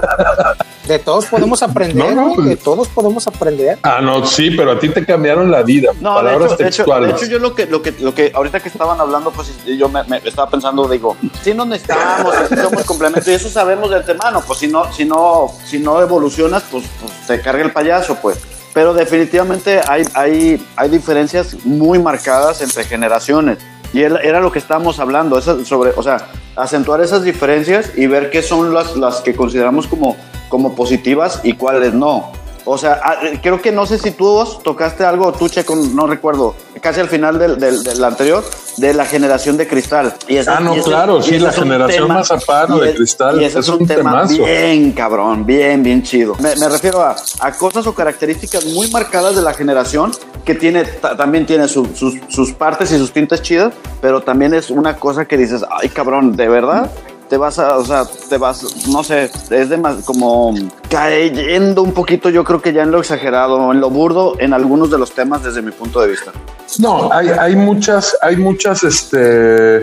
[0.88, 3.79] De todos podemos aprender, No, no, güey, de pues- todos podemos aprender.
[3.83, 5.91] Ah, no, sí, pero a ti te cambiaron la vida.
[6.01, 7.15] No, de Palabras hecho, de, hecho, de textuales.
[7.21, 10.03] hecho, yo lo que, lo que, lo que ahorita que estaban hablando, pues yo me,
[10.03, 14.43] me estaba pensando, digo, si nos necesitamos, si somos complementos, y eso sabemos de antemano,
[14.45, 18.39] pues si no, si no, si no evolucionas, pues, pues te carga el payaso, pues.
[18.73, 23.59] Pero definitivamente hay, hay, hay diferencias muy marcadas entre generaciones.
[23.93, 28.41] Y era lo que estábamos hablando, sobre, o sea, acentuar esas diferencias y ver qué
[28.41, 30.17] son las, las que consideramos como,
[30.49, 32.32] como positivas y cuáles no.
[32.65, 35.76] O sea, ah, eh, creo que no sé si tú Os, tocaste algo, tú Checo,
[35.76, 38.43] no recuerdo, casi al final del, del, del anterior,
[38.78, 40.13] de la generación de cristal.
[40.28, 42.88] Y ese- Ah, no, y ese- claro, y sí, la generación tema- Mazapán o y
[42.88, 46.36] de cristal, Y ese es es un, un tema bien cabrón, bien, bien chido.
[46.39, 50.12] Me, me refiero a, a cosas o características muy marcadas de la generación
[50.45, 54.54] que tiene, ta- también tiene su- sus, sus partes y sus tintes chidas, pero también
[54.54, 56.89] es una cosa que dices, ay cabrón, ¿de verdad?
[57.29, 60.53] Te vas a, o sea, te vas, no sé, es de más como
[60.89, 64.91] cayendo un poquito, yo creo que ya en lo exagerado, en lo burdo, en algunos
[64.91, 66.31] de los temas desde mi punto de vista.
[66.79, 69.81] No, hay, hay muchas, hay muchas, este,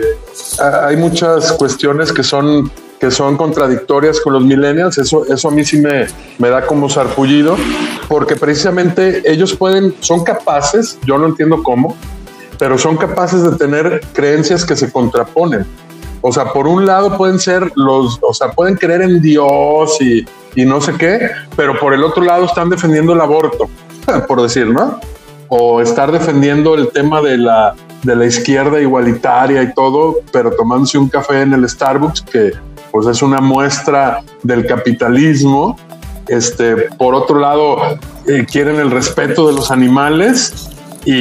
[0.59, 5.65] hay muchas cuestiones que son que son contradictorias con los millennials, eso, eso a mí
[5.65, 6.05] sí me,
[6.37, 7.57] me da como sarpullido,
[8.07, 11.97] porque precisamente ellos pueden, son capaces, yo no entiendo cómo,
[12.59, 15.65] pero son capaces de tener creencias que se contraponen.
[16.21, 20.25] O sea, por un lado pueden ser los, o sea, pueden creer en Dios y,
[20.55, 23.69] y no sé qué, pero por el otro lado están defendiendo el aborto,
[24.27, 24.99] por decir, ¿no?
[25.49, 30.97] O estar defendiendo el tema de la, de la izquierda igualitaria y todo, pero tomándose
[30.97, 32.51] un café en el Starbucks, que
[32.91, 35.77] pues es una muestra del capitalismo.
[36.27, 37.77] Este, por otro lado,
[38.27, 40.69] eh, quieren el respeto de los animales
[41.03, 41.13] y,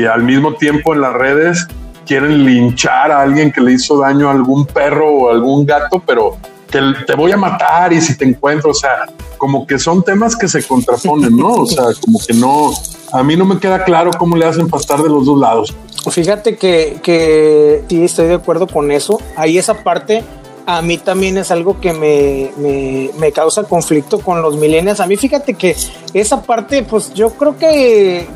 [0.00, 1.66] y al mismo tiempo en las redes
[2.08, 6.38] quieren linchar a alguien que le hizo daño a algún perro o algún gato, pero
[6.70, 10.34] que te voy a matar y si te encuentro, o sea, como que son temas
[10.34, 11.52] que se contraponen, ¿no?
[11.52, 12.72] O sea, como que no,
[13.12, 15.74] a mí no me queda claro cómo le hacen para estar de los dos lados.
[16.10, 19.20] Fíjate que, estoy de acuerdo con eso.
[19.36, 20.24] Ahí esa parte
[20.64, 25.00] a mí también es algo que me, causa conflicto con los millennials.
[25.00, 25.76] A mí fíjate que
[26.14, 28.26] esa parte, pues yo creo que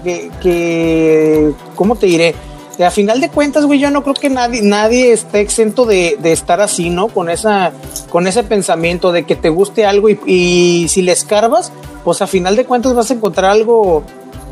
[1.74, 2.34] ¿cómo te diré?
[2.78, 6.32] A final de cuentas, güey, yo no creo que nadie, nadie esté exento de, de,
[6.32, 7.08] estar así, ¿no?
[7.08, 7.72] Con esa,
[8.08, 11.72] con ese pensamiento de que te guste algo y, y si le escarbas,
[12.04, 14.04] pues a final de cuentas vas a encontrar algo,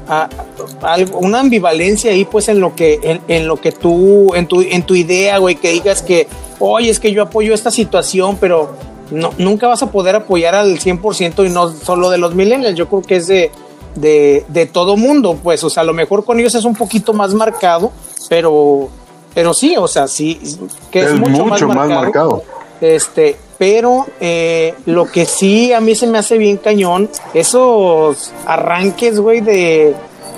[0.09, 0.29] a,
[0.83, 4.61] algo una ambivalencia ahí, pues en lo que, en, en, lo que tú, en tu,
[4.61, 6.29] en tu idea, güey, que digas que,
[6.59, 8.75] oye, es que yo apoyo esta situación, pero
[9.11, 12.77] no, nunca vas a poder apoyar al 100% y no solo de los millennials.
[12.77, 13.51] Yo creo que es de,
[13.95, 17.13] de, de todo mundo, pues, o sea, a lo mejor con ellos es un poquito
[17.13, 17.93] más marcado,
[18.29, 18.89] pero,
[19.35, 20.41] pero sí, o sea, sí,
[20.91, 22.31] que es, es mucho, mucho, más, más marcado.
[22.31, 22.43] marcado.
[22.81, 29.21] Este, pero eh, lo que sí a mí se me hace bien cañón, esos arranques,
[29.21, 29.95] güey, de,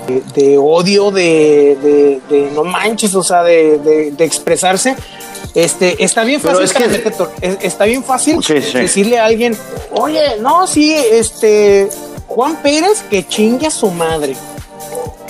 [0.07, 4.95] de, de, odio, de, de, de, no manches, o sea, de, de, de expresarse.
[5.55, 8.77] Este, está bien fácil, es que, Héctor, está bien fácil sí, sí.
[8.77, 9.55] decirle a alguien,
[9.91, 11.89] oye, no, sí, este,
[12.27, 14.35] Juan Pérez que chingue a su madre.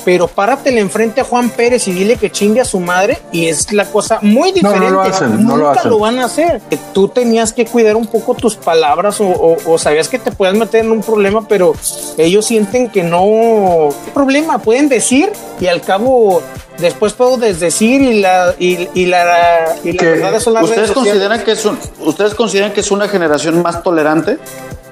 [0.06, 3.72] Pero páratele enfrente a Juan Pérez y dile que chingue a su madre y es
[3.72, 4.90] la cosa muy diferente.
[4.90, 5.90] No, no lo hacen, Nunca no lo, hacen.
[5.92, 6.62] lo van a hacer.
[6.94, 10.56] Tú tenías que cuidar un poco tus palabras o, o, o sabías que te puedes
[10.56, 11.74] meter en un problema, pero
[12.18, 14.58] ellos sienten que no hay problema.
[14.60, 16.42] Pueden decir y al cabo
[16.78, 21.44] después puedo desdecir y la y, y la y la verdad son las ¿Ustedes consideran
[21.44, 24.38] que es un, ustedes consideran que es una generación más tolerante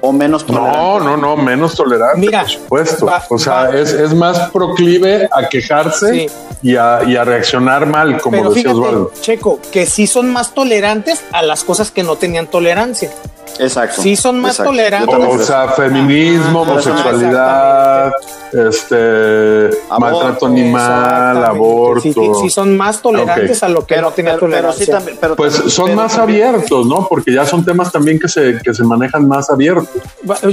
[0.02, 0.76] o menos tolerante?
[0.78, 3.06] No, no, no, menos tolerante, Mira, por supuesto.
[3.06, 3.78] va, o sea, va.
[3.78, 6.26] es, es, más proclive a quejarse Sí.
[6.62, 9.12] y, a, y, a, reaccionar mal, como Pero decía fíjate, Osvaldo.
[9.20, 13.10] Checo, que sí son más tolerantes a las cosas que no tenían tolerancia.
[13.58, 14.00] Exacto.
[14.02, 14.70] Sí son más exacto.
[14.72, 15.14] tolerantes.
[15.14, 18.12] O, o sea, feminismo, homosexualidad,
[18.52, 22.00] este, Aborto, maltrato animal, aborto.
[22.02, 24.84] Sí, sí, sí son más tolerantes a lo que Pero, no tenía pero, pero tolerancia.
[24.86, 27.06] sí también, pero Pues también- son pero más abiertos, ¿no?
[27.08, 29.88] Porque ya son temas también que se, que se manejan más abiertos.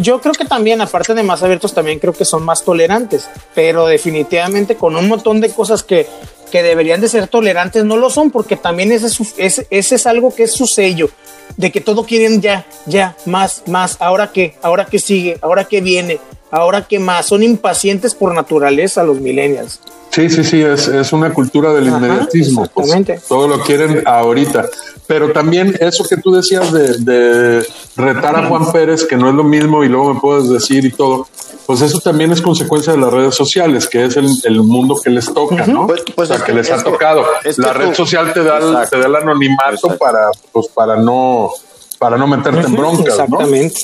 [0.01, 3.87] Yo creo que también, aparte de más abiertos, también creo que son más tolerantes, pero
[3.87, 6.07] definitivamente con un montón de cosas que,
[6.51, 10.33] que deberían de ser tolerantes no lo son, porque también ese ese, ese es algo
[10.33, 11.09] que es su sello,
[11.57, 15.81] de que todo quieren ya, ya, más, más, ahora qué, ahora qué sigue, ahora qué
[15.81, 16.19] viene,
[16.51, 19.79] ahora qué más, son impacientes por naturaleza los millennials.
[20.11, 22.67] Sí, sí, sí, es, es una cultura del Ajá, inmediatismo.
[22.73, 22.91] pues,
[23.27, 24.65] todo lo quieren ahorita.
[25.09, 29.33] Pero también eso que tú decías de, de retar a Juan Pérez, que no es
[29.33, 31.27] lo mismo y luego me puedes decir y todo,
[31.65, 35.09] pues eso también es consecuencia de las redes sociales, que es el, el mundo que
[35.09, 35.87] les toca, ¿no?
[35.87, 37.23] Pues- pues o sea, es que, que- les es ha que- tocado.
[37.43, 38.89] es que la red tú- social te da, Exacto.
[38.91, 39.97] te da el anonimato Exacto.
[39.97, 41.49] para, pues, para no
[41.97, 43.23] para no meterte en broncas, ¿no?
[43.25, 43.75] Exactamente.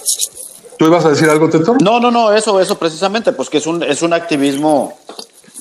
[0.78, 1.82] ¿Tú ibas a decir algo, Tetor?
[1.82, 4.94] No, no, no, eso, eso precisamente, pues que es un, es un activismo,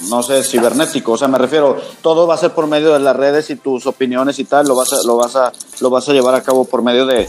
[0.08, 1.12] no sé, cibernético.
[1.12, 3.86] O sea, me refiero, todo va a ser por medio de las redes y tus
[3.86, 6.64] opiniones y tal, lo vas a, lo vas a, lo vas a llevar a cabo
[6.64, 7.28] por medio de,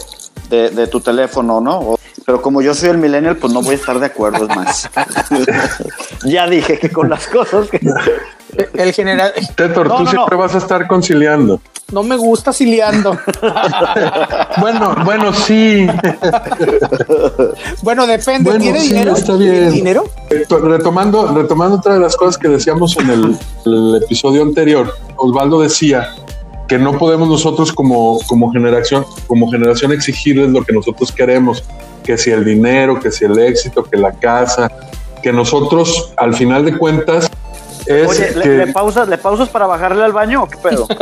[0.49, 1.80] de, tu teléfono, ¿no?
[1.80, 4.56] O- pero como yo soy el millennial, pues no voy a estar de acuerdo, es
[4.56, 4.90] más.
[6.26, 7.80] ya dije que con las cosas que.
[8.74, 10.42] El general, Tetor, No, tú no, siempre no.
[10.44, 11.60] vas a estar conciliando.
[11.92, 13.18] no me gusta siliando.
[14.62, 15.86] Bueno, bueno, sí.
[17.84, 19.14] bueno, depende, Bueno, ¿tiene sí, dinero?
[19.14, 19.74] está ¿Tiene bien.
[19.74, 20.06] dinero?
[20.50, 26.16] Retomando, retomando otra de las cosas que decíamos en el, el episodio anterior, Osvaldo decía
[26.67, 31.63] que no podemos nosotros como, como generación, como generación exigirles lo que nosotros queremos,
[32.04, 34.71] que si el dinero, que si el éxito, que la casa,
[35.21, 37.30] que nosotros al final de cuentas
[37.86, 40.88] es Oye, que ¿le, le pausas, ¿le pausas para bajarle al baño o qué pedo?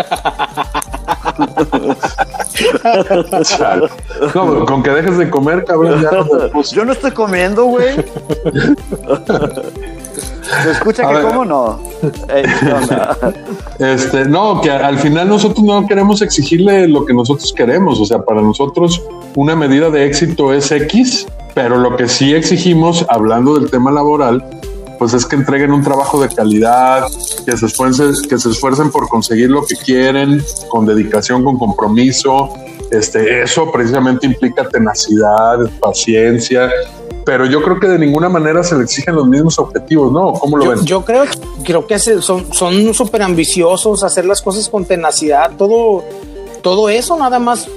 [4.35, 6.61] No, con que dejes de comer, cabrón, ya no.
[6.71, 7.95] Yo no estoy comiendo, güey.
[10.61, 11.25] ¿Se escucha A que ver.
[11.25, 11.79] como no?
[12.29, 13.17] Ey, ¿qué onda?
[13.79, 17.99] Este, no, que al final nosotros no queremos exigirle lo que nosotros queremos.
[17.99, 19.01] O sea, para nosotros
[19.35, 24.43] una medida de éxito es X, pero lo que sí exigimos, hablando del tema laboral,
[24.99, 27.03] pues es que entreguen un trabajo de calidad,
[27.45, 32.53] que se esfuercen, que se esfuercen por conseguir lo que quieren, con dedicación, con compromiso.
[32.91, 36.69] Este, eso precisamente implica tenacidad, paciencia,
[37.25, 40.33] pero yo creo que de ninguna manera se le exigen los mismos objetivos, ¿no?
[40.33, 40.85] ¿Cómo lo Yo, ven?
[40.85, 41.23] yo creo,
[41.63, 46.03] creo que son son súper ambiciosos, hacer las cosas con tenacidad, todo,
[46.61, 47.67] todo eso nada más,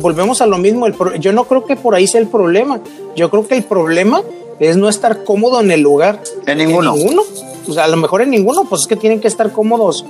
[0.00, 0.86] volvemos a lo mismo.
[0.86, 2.80] El pro- yo no creo que por ahí sea el problema.
[3.16, 4.22] Yo creo que el problema
[4.58, 6.20] es no estar cómodo en el lugar.
[6.46, 6.92] En ninguno.
[6.94, 7.22] En ninguno.
[7.68, 10.04] O sea, a lo mejor en ninguno, pues es que tienen que estar cómodos.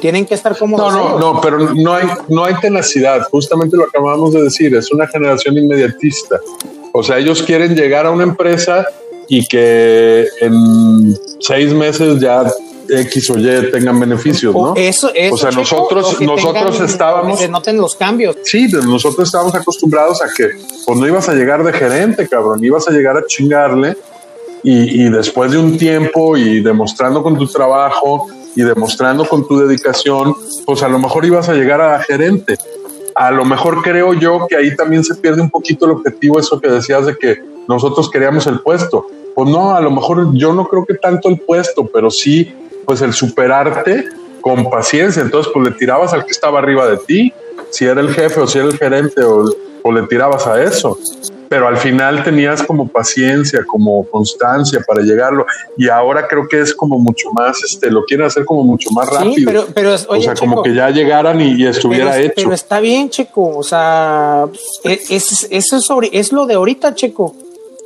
[0.00, 0.92] Tienen que estar No, cómodos.
[0.92, 1.20] no, ellos.
[1.20, 3.28] no, pero no hay, no hay tenacidad.
[3.30, 4.74] Justamente lo acabamos de decir.
[4.74, 6.40] Es una generación inmediatista.
[6.92, 8.86] O sea, ellos quieren llegar a una empresa
[9.28, 12.44] y que en seis meses ya
[12.88, 14.74] X o Y tengan beneficios, ¿no?
[14.76, 17.38] Eso, eso, o sea, Checo, nosotros, o nosotros tengan- estábamos.
[17.38, 18.36] que se noten los cambios.
[18.44, 20.50] Sí, pero nosotros estábamos acostumbrados a que
[20.84, 23.96] pues no ibas a llegar de gerente, cabrón, ibas a llegar a chingarle
[24.62, 29.58] y, y después de un tiempo y demostrando con tu trabajo y demostrando con tu
[29.60, 30.34] dedicación,
[30.66, 32.58] pues a lo mejor ibas a llegar a gerente.
[33.14, 36.60] A lo mejor creo yo que ahí también se pierde un poquito el objetivo, eso
[36.60, 39.06] que decías de que nosotros queríamos el puesto.
[39.34, 43.00] Pues no, a lo mejor yo no creo que tanto el puesto, pero sí, pues
[43.02, 44.06] el superarte
[44.40, 45.22] con paciencia.
[45.22, 47.32] Entonces, pues le tirabas al que estaba arriba de ti,
[47.70, 49.44] si era el jefe o si era el gerente, o,
[49.82, 50.98] o le tirabas a eso.
[51.54, 55.44] Pero al final tenías como paciencia, como constancia para llegarlo.
[55.76, 59.06] Y ahora creo que es como mucho más, este, lo quieren hacer como mucho más
[59.10, 59.34] rápido.
[59.34, 62.24] Sí, pero, pero es- o oye, sea, como que ya llegaran y, y estuviera pero,
[62.24, 62.32] hecho.
[62.36, 63.54] pero está bien, Checo.
[63.58, 64.46] O sea,
[64.84, 67.34] es, es- eso es, ahori- es lo de ahorita, Checo.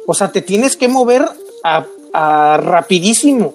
[0.07, 1.25] O sea, te tienes que mover
[1.65, 3.53] a, a rapidísimo.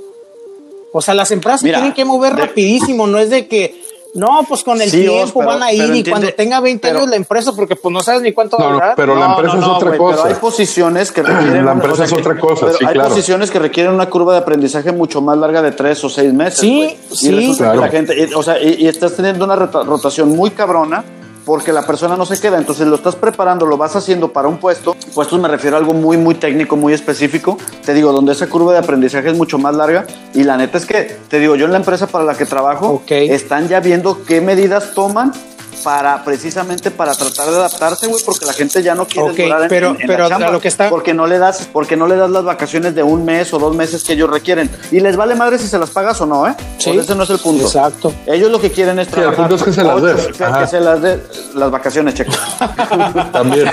[0.92, 3.08] O sea, las empresas se Mira, tienen que mover de- rapidísimo.
[3.08, 3.82] No es de que,
[4.14, 6.88] no, pues con el Sí, tiempo pero- van a ir y entiende- cuando tenga 20
[6.88, 8.94] pero- años la empresa, porque pues no sabes ni cuánto va a durar.
[8.96, 10.24] pero la empresa es otra cosa.
[10.24, 11.54] Pero hay posiciones que requieren.
[11.66, 13.10] La una- empresa es que- otra cosa, pero sí, hay claro.
[13.10, 16.60] posiciones que requieren una curva de aprendizaje mucho más larga de tres o seis meses.
[16.60, 16.98] Sí, güey.
[17.12, 17.28] sí.
[17.30, 17.80] Y resulta Claro.
[17.80, 21.04] que la gente, y- o sea, y, y estás teniendo una rota- rotación muy cabrona
[21.46, 22.58] porque la persona no se queda.
[22.58, 24.96] Entonces lo estás preparando, lo vas haciendo para un puesto.
[25.14, 27.58] Puestos me refiero a algo muy, muy técnico, muy específico.
[27.86, 30.06] Te digo, donde esa curva de aprendizaje es mucho más larga.
[30.34, 33.02] Y la neta es que, te digo, yo en la empresa para la que trabajo,
[33.08, 35.32] están ya viendo qué medidas toman
[35.84, 39.64] para precisamente para tratar de adaptarse, güey, porque la gente ya no quiere Ok, durar
[39.64, 41.68] en- pero- en, en pero la a chamba, lo que está- porque no le das
[41.72, 44.70] porque no le das las vacaciones de un mes o dos meses que ellos requieren
[44.92, 46.56] y les vale madre si se las pagas o no, ¿eh?
[46.78, 46.92] Sí.
[46.92, 47.66] Sea, ese no es el punto.
[47.66, 48.14] Exacto.
[48.26, 50.28] Ellos lo que quieren es el trabajar punto es que se las des.
[50.28, 51.20] que, se las des
[51.56, 52.32] las vacaciones, checo.
[53.32, 53.70] También.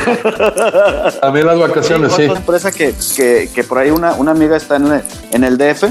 [1.21, 2.25] También las vacaciones, sí.
[2.25, 5.59] Otra empresa que, que, que por ahí una, una amiga está en el, en el
[5.59, 5.85] DF.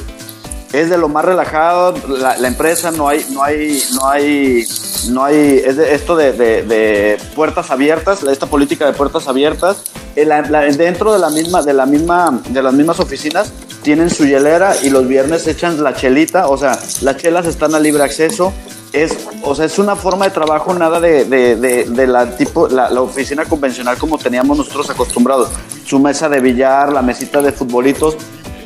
[0.73, 4.65] Es de lo más relajado, la, empresa no hay, no hay, no hay,
[5.09, 9.77] no hay, es de esto de, de- puertas abiertas, esta política de puertas abiertas.
[10.15, 13.51] La- dentro de la misma, de la misma, de las mismas oficinas
[13.81, 17.79] tienen su hielera y los viernes echan la chelita, o sea, las chelas están a
[17.79, 18.51] libre acceso.
[18.93, 22.67] Es, o sea, es una forma de trabajo nada de, de, de- de la tipo,
[22.67, 25.49] la, la oficina convencional como teníamos nosotros acostumbrados.
[25.85, 28.15] Su mesa de billar, la mesita de futbolitos.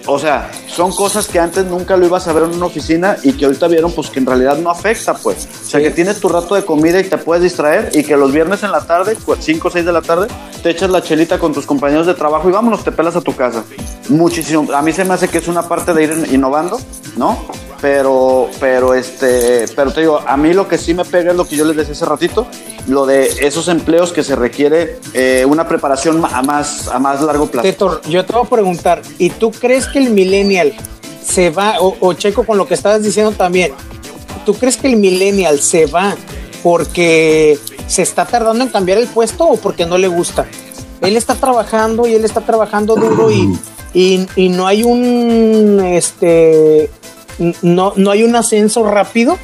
[0.08, 3.34] O sea, son cosas que antes nunca lo ibas a ver en una oficina y
[3.34, 5.48] que ahorita vieron pues que en realidad no afecta pues.
[5.62, 5.86] O sea, Sí.
[5.86, 8.72] que tienes tu rato de comida y te puedes distraer y que los viernes en
[8.72, 10.28] la tarde, 5 o 6 de la tarde,
[10.64, 13.36] te echas la chelita con tus compañeros de trabajo y vámonos, te pelas a tu
[13.36, 13.64] casa.
[14.10, 14.72] Muchísimo.
[14.74, 16.80] A mí se me hace que es una parte de ir innovando,
[17.16, 17.38] ¿no?
[17.82, 21.46] Pero, pero este, pero te digo, a mí lo que sí me pega es lo
[21.46, 22.46] que yo les decía hace ratito,
[22.88, 27.48] lo de esos empleos que se requiere eh, una preparación a más, a más largo
[27.48, 27.68] plazo.
[27.68, 30.74] Tetor, yo te voy a preguntar, ¿y tú crees que el millennial
[31.26, 33.74] se va, o, o checo con lo que estabas diciendo también,
[34.46, 36.16] ¿tú crees que el millennial se va
[36.62, 40.46] porque se está tardando en cambiar el puesto o porque no le gusta?
[41.02, 43.58] Él está trabajando y él está trabajando duro y,
[43.94, 46.92] y, y no hay un, este,
[47.62, 49.38] no, no hay un ascenso rápido.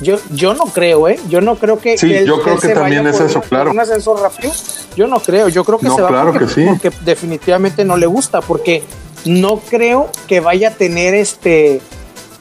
[0.00, 1.18] Yo, yo no creo, ¿eh?
[1.28, 1.96] Yo no creo que.
[1.96, 3.70] Sí, él- yo creo que también es eso, claro.
[3.70, 4.52] Un ascenso rápido.
[4.96, 5.48] Yo no creo.
[5.48, 6.64] Yo creo que No, se va claro porque, que sí.
[6.68, 8.82] porque definitivamente no le gusta, porque
[9.24, 11.80] no creo que vaya a tener este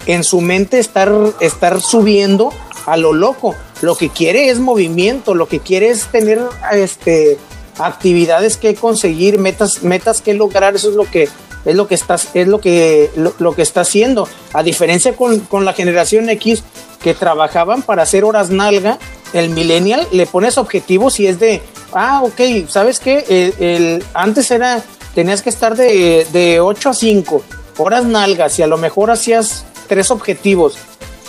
[0.07, 2.51] en su mente estar, estar subiendo
[2.87, 3.55] a lo loco.
[3.81, 7.37] Lo que quiere es movimiento, lo que quiere es tener este
[7.79, 11.27] actividades que conseguir, metas, metas que lograr, eso es lo que
[11.65, 14.27] es lo que estás, es lo que lo, lo que está haciendo.
[14.53, 16.63] A diferencia con, con la generación X
[17.01, 18.97] que trabajaban para hacer horas nalga,
[19.33, 21.61] el millennial le pones objetivos y es de,
[21.93, 23.25] ah, ok, ¿sabes qué?
[23.29, 24.81] El, el- antes era,
[25.15, 27.43] tenías que estar de, de 8 a 5
[27.77, 30.75] horas nalgas y a lo mejor hacías tres objetivos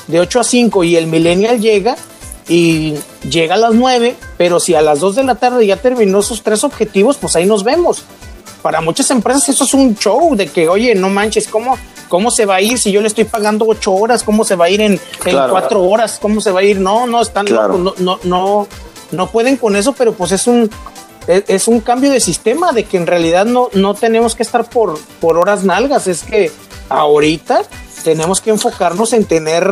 [0.07, 1.97] de 8 a 5 y el millennial llega
[2.47, 2.95] y
[3.29, 6.43] llega a las 9, pero si a las 2 de la tarde ya terminó sus
[6.43, 8.03] tres objetivos, pues ahí nos vemos.
[8.65, 11.77] Para muchas empresas eso es un show de que, oye, no manches, ¿cómo,
[12.09, 14.23] cómo se va a ir si yo le estoy pagando 8 horas?
[14.23, 14.99] ¿Cómo se va a ir en.
[15.23, 16.19] 4 horas?
[16.19, 16.81] ¿Cómo se va a ir?
[16.81, 17.77] No, no, están Claro.
[17.77, 18.69] locos, no, no, no,
[19.13, 20.71] no pueden con eso, pero pues es un,
[21.27, 24.65] es, es un cambio de sistema, de que en realidad no, no tenemos que estar
[24.67, 26.51] por, por horas nalgas, es que
[26.89, 27.65] ahorita
[28.03, 29.71] tenemos que enfocarnos en tener,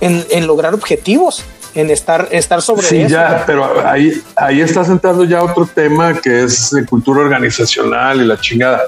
[0.00, 1.42] en, en lograr objetivos,
[1.74, 3.08] en estar, estar sobre Sí, eso.
[3.14, 8.24] ya, pero ahí, ahí estás entrando ya otro tema que es de cultura organizacional y
[8.24, 8.82] la chingada.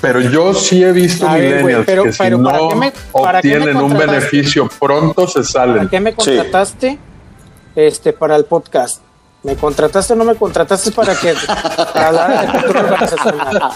[0.00, 3.38] Pero yo sí he visto ver, millennials pero- que si pero ¿para no me- para
[3.38, 5.88] obtienen un beneficio pronto se ¿Para salen.
[5.88, 6.98] qué me contrataste
[7.74, 9.02] este, para el podcast?
[9.42, 11.32] ¿Me contrataste o no me contrataste para que
[11.94, 13.70] para organizacional?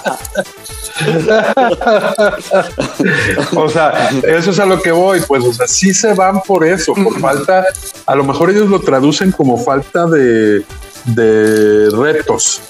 [3.57, 6.67] o sea, eso es a lo que voy, pues, o sea, sí se van por
[6.67, 7.65] eso, por falta,
[8.07, 10.65] a lo mejor ellos lo traducen como falta de,
[11.05, 12.61] de retos,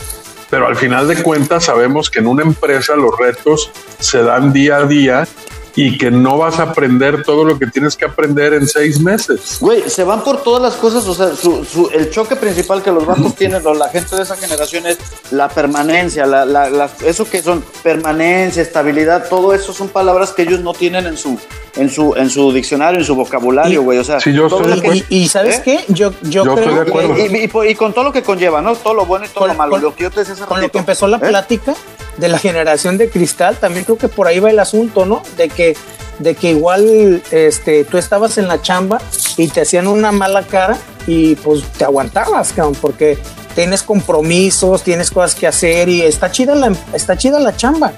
[0.51, 3.71] pero al final de cuentas sabemos que en una empresa los retos
[4.01, 5.27] se dan día a día
[5.75, 9.57] y que no vas a aprender todo lo que tienes que aprender en seis meses.
[9.61, 12.91] Güey, se van por todas las cosas, o sea, su, su- el choque principal que
[12.93, 14.99] los vatos tienen, o la gente de esa generación es
[15.31, 20.43] la permanencia, la, la- la- eso que son permanencia, estabilidad, todo eso son palabras que
[20.43, 21.39] ellos no tienen en su,
[21.77, 25.05] en su, en su diccionario, en su vocabulario, güey, o sea, Sí, yo estoy que-
[25.09, 25.63] Y, y ¿sabes ¿Eh?
[25.65, 25.85] qué?
[25.89, 27.15] Yo, yo, Yo estoy creo de acuerdo.
[27.15, 28.75] que y, y- y con todo lo que conlleva, ¿no?
[28.77, 30.43] Todo lo bueno y todo Con- lo malo, con- lo que yo te decía hace
[30.45, 30.73] con lo ratito.
[30.73, 31.21] que empezó la ¿Eh?
[31.21, 31.75] plática
[32.19, 35.23] de la generación de cristal, también creo que por ahí va el asunto, ¿no?
[35.39, 35.75] De que,
[36.19, 39.01] de que igual este, tú estabas en la chamba
[39.39, 43.17] y te hacían una mala cara y pues te aguantabas, cabrón, porque
[43.55, 47.93] tienes compromisos, tienes cosas que hacer y está chida la, está chida la chamba.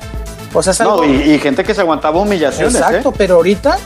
[0.57, 3.15] O sea, es No, y, y gente que se aguantaba humillaciones, Exacto, ¿eh?
[3.19, 3.77] pero ahorita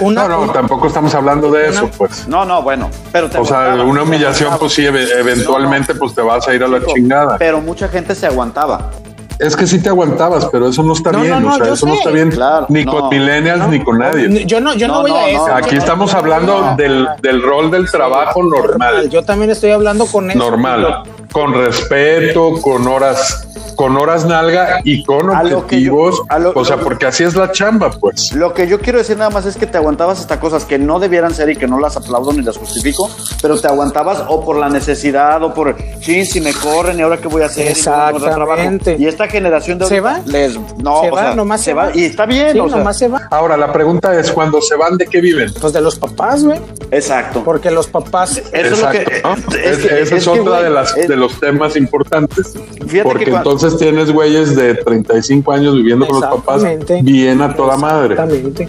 [0.00, 2.28] una, No, no, tampoco estamos hablando de eso, pues.
[2.28, 6.20] No, no, bueno, pero te O sea, una humillación, pues sí, eve- eventualmente, pues te
[6.20, 7.38] vas a ir a la Chico, chingada.
[7.38, 8.90] Pero mucha gente se aguantaba.
[9.38, 11.30] Es que sí te aguantabas, pero eso no está No, bien.
[11.30, 12.92] no, no, o sea, yo eso no está bien Claro, ni no.
[12.92, 14.44] con millennials ni con nadie.
[14.44, 15.26] yo no, yo no, No, voy no, a no.
[15.28, 15.54] eso.
[15.54, 19.08] Aquí estamos hablando del, del rol del trabajo normal.
[19.08, 20.38] Yo también estoy hablando con eso.
[20.38, 21.04] Normal.
[21.32, 26.22] Con respeto, con horas, con horas nalga y con A lo que yo- objetivos.
[26.28, 28.32] a lo- o sea, lo- porque así es la chamba, pues.
[28.32, 30.98] Lo que yo quiero decir nada más es que te aguantabas hasta cosas que no
[31.00, 33.10] debieran ser y que no las aplaudo ni las justifico,
[33.42, 37.16] pero te aguantabas o por la necesidad o por, sí, si me corren y ahora
[37.18, 37.68] qué voy a hacer.
[37.68, 38.96] Exactamente.
[38.98, 40.26] Y esta generación de ¿Se ahorita va?
[40.26, 41.90] les no, se o va, sea, nomás se va.
[41.94, 43.26] y está bien, Sí, o sea, nomás se va.
[43.30, 45.52] Ahora, la pregunta es, cuando se van, ¿de qué viven?
[45.60, 46.60] Pues de los papás, güey.
[46.90, 47.42] exacto.
[47.44, 48.38] Porque los papás.
[48.38, 49.56] Eso es lo que Exacto, ¿no?
[49.56, 52.54] es Es- esa es, que, otra güey, de, las, es- de los temas importantes.
[52.86, 56.62] Fíjate Porque que cuando- entonces tienes güeyes de 35 años viviendo con los papás
[57.02, 58.14] bien a toda madre.
[58.14, 58.68] Exactamente.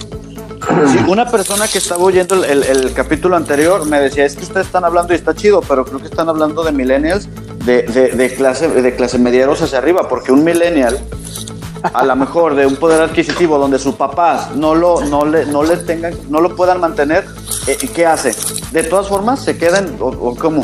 [0.92, 4.44] Sí, una persona que estaba oyendo el, el- el capítulo anterior me decía, es que
[4.44, 7.28] ustedes están hablando y está chido, pero creo que están hablando de millennials
[7.66, 11.00] de, de- de clase de clase medieros hacia arriba, porque un millennial
[11.94, 15.64] a lo mejor de un poder adquisitivo donde sus papás no lo no le no
[15.64, 17.26] le tengan no lo puedan mantener
[17.66, 18.36] eh, ¿qué hace?
[18.72, 20.64] De todas formas se quedan o, o cómo?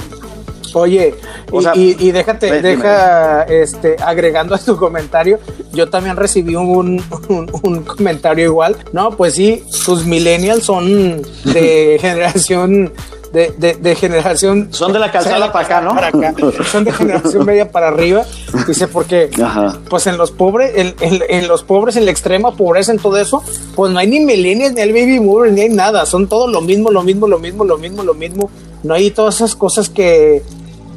[0.75, 1.15] Oye,
[1.51, 2.61] O y, sea, y- y déjate, dime.
[2.61, 5.39] deja, este, agregando a tu comentario,
[5.73, 8.75] yo también recibí un, un, un comentario igual.
[8.93, 12.93] No, pues sí, tus millennials son de generación,
[13.33, 14.69] de, de, de generación.
[14.71, 15.89] Son de la calzada para acá, ¿no?
[15.95, 16.33] Para acá.
[16.71, 18.23] Son de generación media para arriba.
[18.67, 19.77] Dice, porque, Ajá.
[19.89, 23.17] pues en los pobres, en, en- en los pobres, en la extrema pobreza, en todo
[23.17, 23.43] eso,
[23.75, 26.05] pues no hay ni millennials, ni hay baby boomers, ni hay nada.
[26.05, 28.49] Son todo lo mismo, lo mismo, lo mismo, lo mismo, lo mismo.
[28.83, 30.41] No hay todas esas cosas que,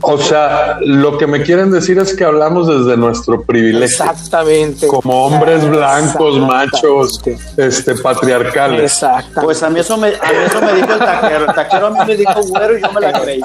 [0.02, 3.84] O sea, lo que me quieren decir es que hablamos desde nuestro privilegio.
[3.84, 4.86] Exactamente.
[4.86, 7.20] Como hombres blancos, machos,
[7.56, 8.94] este, patriarcales.
[8.94, 9.42] Exacto.
[9.42, 11.90] Pues a mí eso me a mí eso me dijo el taquero, el taquero a
[11.90, 13.40] mí me dijo güero y yo me la creí.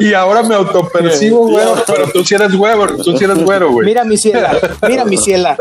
[0.00, 3.86] Y ahora me autopercibo, güero, pero tú sí eres güero, tú sí eres güero, güey.
[3.86, 4.56] mira mi ciela,
[4.86, 5.56] mira mi ciela.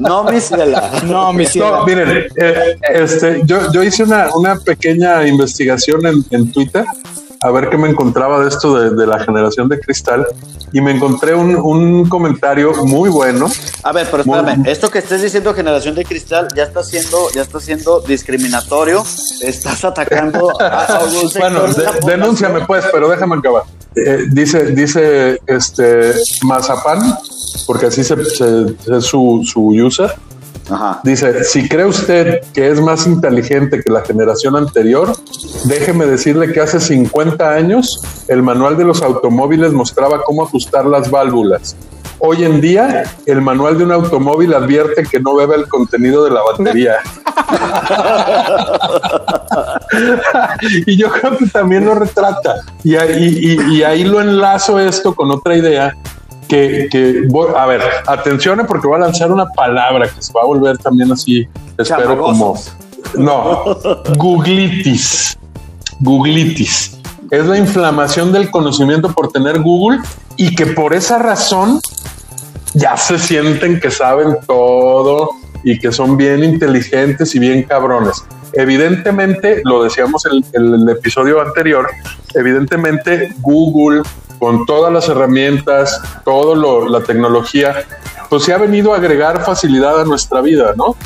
[0.00, 0.90] No, mi ciela.
[1.04, 1.70] No, mi ciela.
[1.70, 6.84] No, miren, eh, este, yo, yo hice una, una pequeña investigación en, en Twitter
[7.44, 10.26] a ver qué me encontraba de esto de, de la generación de cristal
[10.72, 13.50] y me encontré un, un comentario muy bueno.
[13.82, 17.30] A ver, pero espérame, Muy- esto que estés diciendo generación de cristal ya está siendo,
[17.34, 19.04] ya está siendo discriminatorio,
[19.42, 23.64] estás atacando a, a un sector Bueno, de denúnciame pues, pero déjame acabar.
[23.94, 27.00] Eh, dice, dice este Mazapán,
[27.66, 30.12] porque así se, se- es su, su user.
[31.02, 35.14] Dice, si cree usted que es más inteligente que la generación anterior,
[35.64, 41.10] déjeme decirle que hace 50 años el manual de los automóviles mostraba cómo ajustar las
[41.10, 41.76] válvulas.
[42.18, 46.30] Hoy en día, el manual de un automóvil advierte que no bebe el contenido de
[46.30, 46.94] la batería.
[50.86, 52.54] y yo creo que también lo retrata.
[52.82, 55.94] Y ahí lo enlazo esto con otra idea
[56.48, 60.42] que, que voy- a ver, atención porque voy a lanzar una palabra que se va
[60.42, 61.46] a volver también así,
[61.78, 62.58] espero como,
[63.16, 63.64] no,
[64.16, 65.36] googlitis,
[66.00, 66.98] googlitis.
[67.30, 70.00] Es la inflamación del conocimiento por tener Google
[70.36, 71.80] y que por esa razón
[72.74, 75.30] ya se sienten que saben todo
[75.62, 78.22] y que son bien inteligentes y bien cabrones.
[78.52, 81.88] Evidentemente, lo decíamos en en el episodio anterior,
[82.34, 84.02] evidentemente Google,
[84.38, 87.84] con todas las herramientas, toda la tecnología,
[88.28, 90.96] pues se ha venido a agregar facilidad a nuestra vida, ¿no?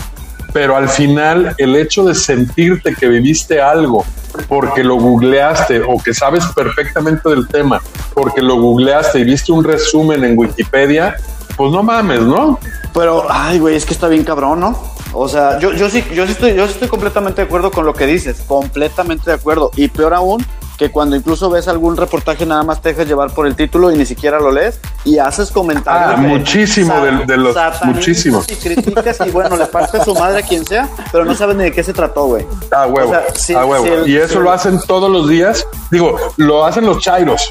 [0.52, 4.04] pero al final el hecho de sentirte que viviste algo
[4.48, 7.80] porque lo googleaste o que sabes perfectamente del tema,
[8.14, 11.16] porque lo googleaste y viste un resumen en Wikipedia,
[11.56, 12.58] pues no mames, ¿no?
[12.94, 14.78] Pero, ay, güey, es que está bien cabrón, ¿no?
[15.12, 17.94] O sea, yo, yo sí, yo estoy, yo sí estoy completamente de acuerdo con lo
[17.94, 19.70] que dices, completamente de acuerdo.
[19.76, 20.44] Y peor aún,
[20.78, 23.98] que cuando incluso ves algún reportaje nada más te dejas llevar por el título y
[23.98, 26.14] ni siquiera lo lees y haces comentarios.
[26.14, 28.42] Ah, muchísimo de- de los- satanistas muchísimo.
[28.48, 31.64] Y criticas y bueno, le parte su madre a quien sea, pero no sabes ni
[31.64, 32.46] de qué se trató, güey.
[32.70, 33.84] A huevo, O sea, si- a huevo.
[33.86, 35.66] el- y eso lo hacen todos los días.
[35.90, 37.50] Digo, lo hacen los chairos,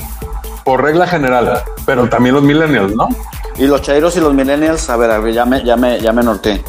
[0.63, 3.09] por regla general, pero también los millennials, ¿no?
[3.57, 6.13] Y los chairos y los millennials, a ver, a ver, ya me, ya me, ya
[6.13, 6.63] me norteé.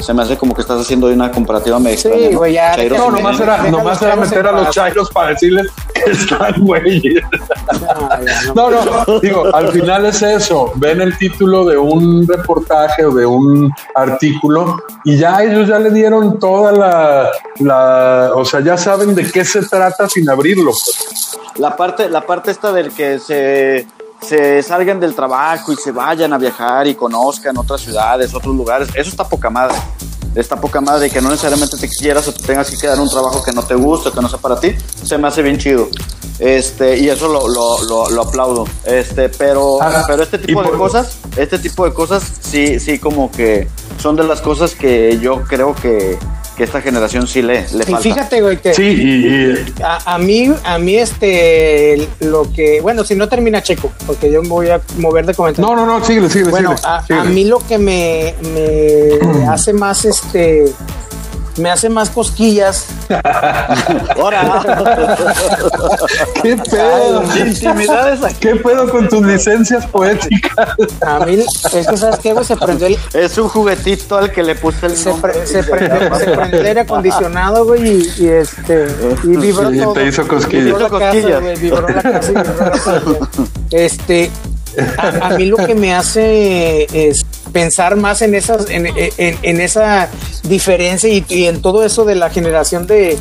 [0.00, 2.38] Se me hace como que estás haciendo una comparativa me extraña, ¿no?
[2.38, 6.10] güey, ya, Chairos No, nomás era, nomás era meter a los chairos para decirles que
[6.10, 7.22] están güeyes.
[8.54, 10.72] No, no, digo, al final es eso.
[10.76, 15.90] Ven el título de un reportaje o de un artículo y ya ellos ya le
[15.90, 17.30] dieron toda la,
[17.60, 20.72] la, o sea, ya saben de qué se trata sin abrirlo.
[20.72, 21.38] pues.
[21.56, 23.86] La parte, la parte esta del que se,
[24.24, 28.88] se salgan del trabajo y se vayan a viajar y conozcan otras ciudades, otros lugares,
[28.94, 29.76] eso está poca madre.
[30.34, 33.10] Está poca madre que no necesariamente te quieras o te tengas que quedar en un
[33.10, 35.88] trabajo que no te gusta, que no sea para ti, se me hace bien chido.
[36.40, 38.64] Este, y eso lo, lo, lo, lo aplaudo.
[38.84, 43.68] Este, pero, pero este tipo de cosas, este tipo de cosas, sí, sí, como que
[43.98, 46.18] son de las cosas que yo creo que,
[46.56, 47.98] que esta generación sí le, le Y falta.
[48.00, 53.02] fíjate, güey, que Sí, y, y- a, a mí, a mí, este, lo que, bueno,
[53.04, 55.68] si no termina Checo, porque yo me voy a mover de comentario.
[55.68, 56.50] no, no, no, síguele, síguele.
[56.50, 60.64] Bueno, síguele, a, a mí lo que me, me hace más, este,
[61.56, 62.86] me hace más cosquillas.
[64.16, 64.62] Ahora,
[66.42, 67.22] ¿Qué pedo?
[67.46, 68.34] intimidades aquí.
[68.40, 70.68] ¿Qué pedo con tus licencias poéticas?
[71.06, 72.44] A mí, es que, ¿sabes qué, güey?
[72.44, 75.32] Se prendió el, Es un juguetito al que le puse el se, nombre.
[75.32, 78.86] pre- se prendió, se prendió el aire acondicionado, güey, y, y, este,
[79.24, 79.92] y vibró Sí, todo.
[79.94, 80.64] te hizo cosquillas.
[80.66, 81.40] Vibró la casa, Cosquillas.
[81.42, 83.00] güey, vibró la casa y vibró la casa.
[83.70, 84.30] Este,
[84.98, 90.08] a, mí lo que me hace es pensar más en esas, en, esa
[90.44, 93.18] diferencia y, en todo eso de la generación de,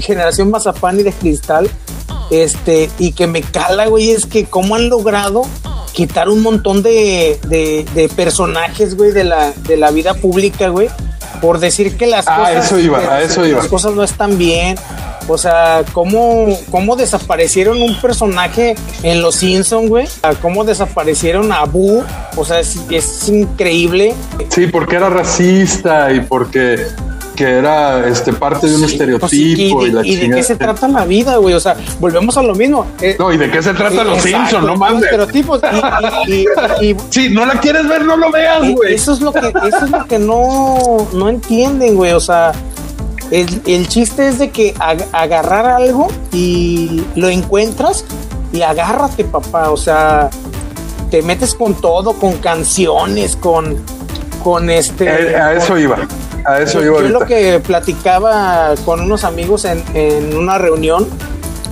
[0.00, 1.70] generación mazapán y de cristal,
[2.30, 5.42] este, y que me cala, güey, es que cómo han logrado
[5.92, 10.88] quitar un montón de, de, de personajes, güey, de la, de la vida pública, güey,
[11.40, 13.58] por decir que las Ah, cosas, eso iba, a eso iba.
[13.58, 14.76] las cosas no están bien.
[15.26, 20.06] O sea, cómo, cómo desaparecieron un personaje en Los Simpsons, güey.
[20.42, 22.04] Cómo desaparecieron a Boo.
[22.36, 24.14] O sea, es, es increíble.
[24.50, 26.76] Sí, porque era racista y porque
[27.34, 30.42] que era este parte de un Pues, estereotipo ¿y, y, de, la y de qué
[30.42, 31.54] se trata la vida, güey?
[31.54, 32.86] O sea, volvemos a lo mismo.
[33.00, 34.66] Eh, No, ¿y de qué se trata los exacto, Simpsons?
[34.66, 35.02] No mames.
[35.04, 35.60] Estereotipos.
[36.26, 36.46] Y, y-
[36.80, 38.94] y- y- Si no la quieres ver, no lo veas, Eh, güey.
[38.94, 42.12] Eso es lo que, eso es lo que no, no entienden, güey.
[42.12, 42.52] O sea,
[43.30, 48.04] el, el chiste es de que ag- agarrar algo y lo encuentras
[48.52, 49.70] y agárrate, papá.
[49.70, 50.30] O sea,
[51.10, 53.76] te metes con todo, con canciones, con,
[54.42, 55.04] con este.
[55.32, 55.96] Eh, a eso iba.
[56.44, 61.08] A eso Yo, yo lo que platicaba con unos amigos en, en una reunión,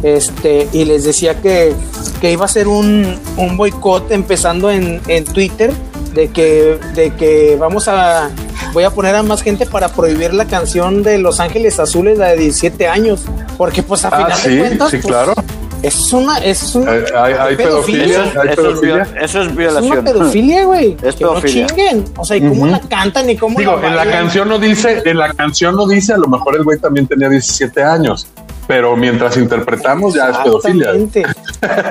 [0.03, 1.75] este, y les decía que,
[2.21, 5.73] que iba a ser un, un boicot empezando en, en Twitter,
[6.15, 8.31] de que, de que vamos a,
[8.73, 12.29] voy a poner a más gente para prohibir la canción de Los Ángeles Azules, la
[12.29, 13.23] de 17 años,
[13.57, 15.35] porque pues a Ah, final sí, de cuentas, sí, pues, claro.
[15.83, 19.07] Es una, es una hay, hay pedofilia, hay Eso es, pedofilia.
[19.21, 19.93] eso es es violación.
[19.93, 20.97] una pedofilia, güey.
[21.03, 22.05] Es que no chinguen.
[22.17, 25.19] O sea, y cómo la cantan y cómo Digo, en la canción no dice, en
[25.19, 28.27] la canción no dice, a lo mejor el güey también tenía 17 años,
[28.67, 30.91] pero mientras interpretamos ya es pedofilia.
[30.93, 31.25] Exactamente.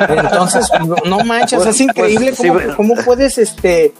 [0.09, 0.69] Entonces,
[1.05, 3.93] no, manches, Pues- es increíble pues, cómo puedes este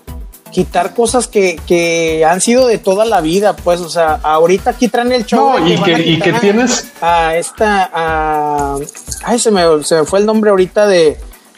[0.52, 4.88] quitar cosas que, que han sido de toda la vida, pues, o sea, ahorita aquí
[4.88, 5.58] traen el show.
[5.60, 8.76] No, de y que, y que tienes, a esta a,
[9.24, 11.18] ay se me, se me fue el nombre ahorita de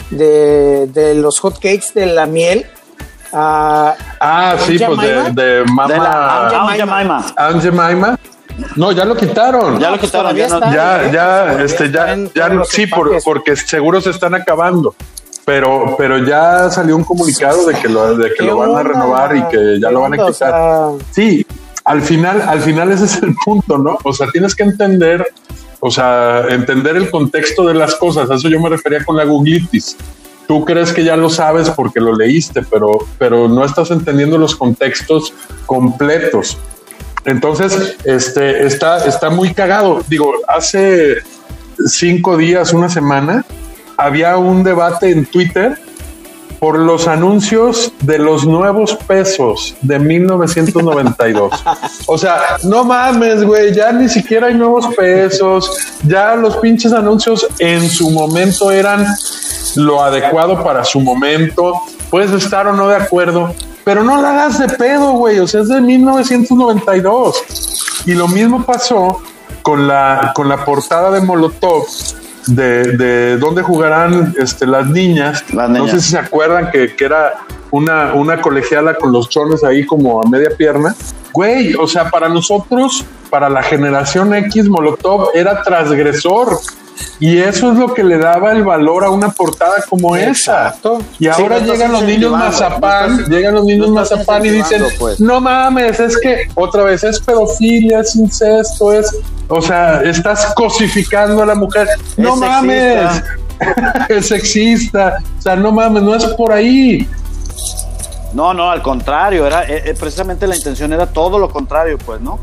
[0.09, 2.65] de, de los hot cakes de la miel
[3.31, 6.95] a ah, sí, pues de, de De la Mama Aunt Jemima.
[6.95, 7.25] Jemima.
[7.35, 8.19] Aunt Jemima.
[8.75, 9.79] No, ya lo quitaron.
[9.79, 13.55] Ya lo pues quitaron, ya no- ya, ya, Todavía este, ya, ya, sí, por- porque
[13.55, 14.95] seguro se están acabando.
[15.45, 18.83] Pero, pero ya salió un comunicado de que lo, de que ¿Qué lo van a
[18.83, 20.91] renovar y que ya ¿Qué lo van a quitar.
[21.11, 21.45] Sí,
[21.83, 23.97] al final, al final ese es el punto, ¿no?
[24.03, 25.25] O sea, tienes que entender,
[25.81, 28.29] o sea, entender el contexto de las cosas.
[28.29, 29.97] A eso yo me refería con la Googlitis.
[30.47, 34.55] Tú crees que ya lo sabes porque lo leíste, pero, pero no estás entendiendo los
[34.55, 35.33] contextos
[35.65, 36.57] completos.
[37.25, 40.01] Entonces, este está, está muy cagado.
[40.07, 41.17] Digo, hace
[41.87, 43.45] cinco días, una semana,
[43.97, 45.77] había un debate en Twitter
[46.63, 51.51] por los anuncios de los nuevos pesos de 1992.
[52.05, 55.69] O sea, no mames, güey, ya ni siquiera hay nuevos pesos,
[56.03, 59.05] ya los pinches anuncios en su momento eran
[59.75, 61.73] lo adecuado para su momento,
[62.09, 65.63] puedes estar o no de acuerdo, pero no la hagas de pedo, güey, o sea,
[65.63, 67.43] es de 1992.
[68.05, 69.21] Y lo mismo pasó
[69.63, 71.85] con la, con la portada de Molotov
[72.47, 75.43] de, de dónde jugarán este, las niñas.
[75.53, 77.33] Las No sé si se acuerdan que, que era
[77.71, 80.95] una, una colegiala con los chones ahí como a media pierna.
[81.33, 86.59] Güey, o sea, para nosotros, para la generación X, Molotov era transgresor.
[87.19, 90.75] Y eso es lo que le daba el valor a una portada como esa.
[91.19, 95.19] Y ahora no estás llegan los niños mazapán, llegan los niños mazapán y dicen, pues.
[95.19, 99.15] no mames, es que otra vez es pedofilia, es incesto, es,
[99.47, 101.87] o sea, estás cosificando a la mujer.
[102.17, 103.23] No Es mames,
[104.09, 107.07] es sexista, o sea, no mames, no es por ahí.
[108.33, 112.19] No, no, al contrario, era eh, eh, precisamente la intención era todo lo contrario, pues,
[112.19, 112.39] ¿no?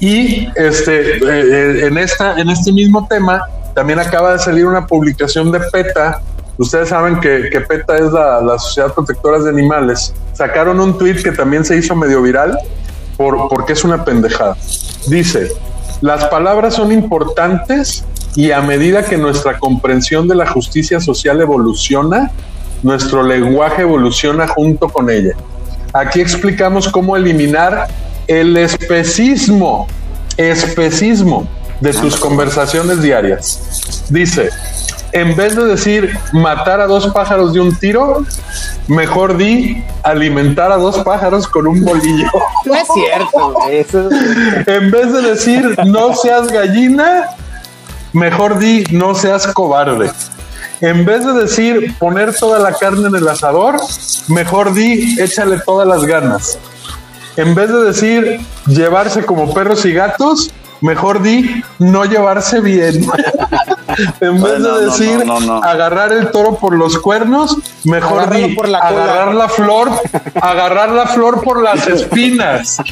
[0.00, 3.42] Y este, eh, en, esta, en este mismo tema,
[3.74, 6.20] también acaba de salir una publicación de PETA.
[6.58, 10.14] Ustedes saben que, PETA es la, la Sociedad Protectora de Animales.
[10.32, 12.58] Sacaron un tweet que también se hizo medio viral
[13.16, 14.56] por, porque es una pendejada.
[15.06, 15.50] Dice,
[16.00, 18.04] las palabras son importantes
[18.34, 22.30] y a medida que nuestra comprensión de la justicia social evoluciona,
[22.82, 25.34] nuestro lenguaje evoluciona junto con ella.
[25.92, 27.88] Aquí explicamos cómo eliminar
[28.26, 29.86] el especismo,
[30.36, 31.46] especismo
[31.82, 34.06] de tus conversaciones diarias.
[34.08, 34.50] Dice,
[35.10, 38.24] en vez de decir matar a dos pájaros de un tiro,
[38.86, 42.30] mejor di alimentar a dos pájaros con un bolillo.
[42.64, 44.08] No es cierto, eso
[44.66, 47.30] En vez de decir no seas gallina,
[48.12, 50.12] mejor di no seas cobarde.
[50.80, 53.80] En vez de decir poner toda la carne en el asador,
[54.28, 56.58] mejor di échale todas las ganas.
[57.36, 60.52] En vez de decir llevarse como perros y gatos,
[60.82, 63.06] mejor di no llevarse bien.
[64.20, 65.62] en vez no, de no, decir no, no.
[65.62, 69.02] agarrar el toro por los cuernos, mejor Agárralo di por la cola.
[69.02, 69.90] agarrar la flor,
[70.40, 72.78] agarrar la flor por las espinas.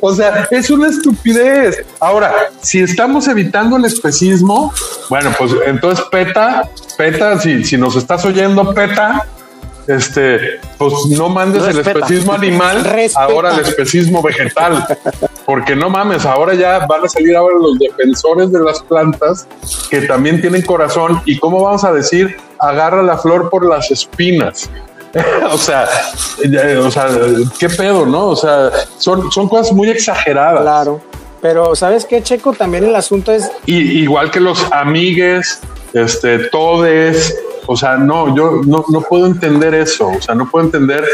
[0.00, 1.84] O sea, es una estupidez.
[2.00, 2.32] Ahora,
[2.62, 4.72] si estamos evitando el especismo,
[5.10, 9.26] bueno, pues entonces PETA, PETA, si, si nos estás oyendo, PETA,
[9.86, 13.24] este, pues no mandes el especismo animal, Respeta.
[13.24, 14.84] ahora el especismo vegetal.
[15.44, 19.46] Porque no mames, ahora ya van a salir ahora los defensores de las plantas
[19.88, 21.22] que también tienen corazón.
[21.24, 24.68] ¿Y cómo vamos a decir agarra la flor por las espinas?
[25.50, 25.88] o sea,
[26.84, 27.08] o sea,
[27.58, 28.28] qué pedo, ¿no?
[28.28, 30.62] O sea, son, son cosas muy exageradas.
[30.62, 31.00] claro.
[31.40, 32.54] Pero ¿sabes qué, Checo?
[32.54, 35.60] También el asunto es Y, igual que los amigues,
[35.92, 40.66] este, todes, o sea, no, yo no, no puedo entender eso, o sea, no puedo
[40.66, 41.04] entender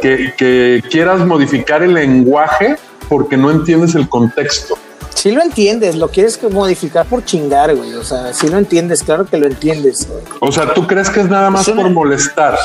[0.00, 2.76] que, que quieras modificar el lenguaje
[3.08, 4.76] porque no entiendes el contexto.
[5.14, 7.94] Si lo entiendes, lo quieres que modificar por chingar, güey.
[7.94, 10.06] O sea, si lo entiendes, claro que lo entiendes.
[10.40, 12.58] O sea, tú crees que es nada más Es una- por molestar.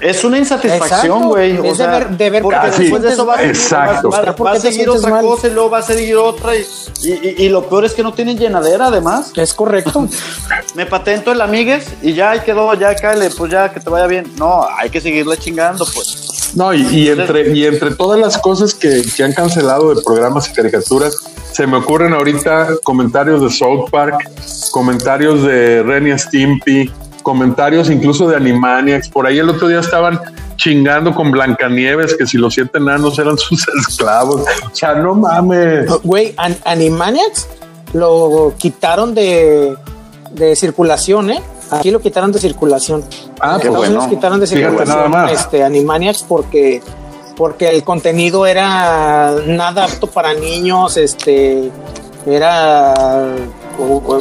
[0.00, 1.58] Es una insatisfacción, güey.
[1.58, 3.36] O Es de sea, ver- de ver porque por qué después de eso va a
[3.36, 4.08] seguir, Exacto.
[4.10, 5.20] va- va- ¿Por va a seguir otra mal?
[5.22, 6.56] cosa y luego va a seguir otra.
[6.56, 6.64] Y,
[7.02, 9.30] y, y- y lo peor es que no tienen llenadera, además.
[9.36, 10.08] Es correcto.
[10.74, 14.06] Me patento el amigues y ya ahí quedó, ya cáele, pues ya que te vaya
[14.06, 14.32] bien.
[14.38, 16.29] No, hay que seguirle chingando, pues.
[16.54, 20.52] No, y, entre, y entre todas las cosas que, que han cancelado de programas y
[20.52, 21.16] caricaturas,
[21.52, 24.16] se me ocurren ahorita comentarios de South Park,
[24.72, 26.90] comentarios de Ren y Stimpy,
[27.22, 29.08] comentarios incluso de Animaniacs.
[29.10, 30.20] Por ahí el otro día estaban
[30.56, 34.42] chingando con Blancanieves que si los siete enanos eran sus esclavos.
[34.42, 35.86] O sea, no mames.
[36.02, 37.46] Güey, An- Animaniacs
[37.92, 39.76] lo quitaron de,
[40.32, 41.42] de circulación, ¿eh?
[41.70, 43.04] Aquí lo quitaron de circulación.
[43.40, 44.08] Ah, En qué Estados bueno.
[44.08, 46.82] Quitaron de circulación este, Animaniacs porque
[47.36, 51.70] porque el contenido era nada apto para niños, este
[52.26, 52.94] era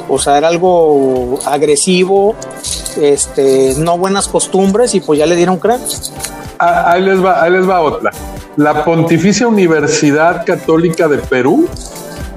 [0.07, 2.35] o sea, era algo agresivo,
[3.01, 5.81] este, no buenas costumbres y pues ya le dieron crack.
[6.59, 8.11] Ah, ahí les va, ahí les va otra.
[8.55, 11.67] La Pontificia Universidad Católica de Perú,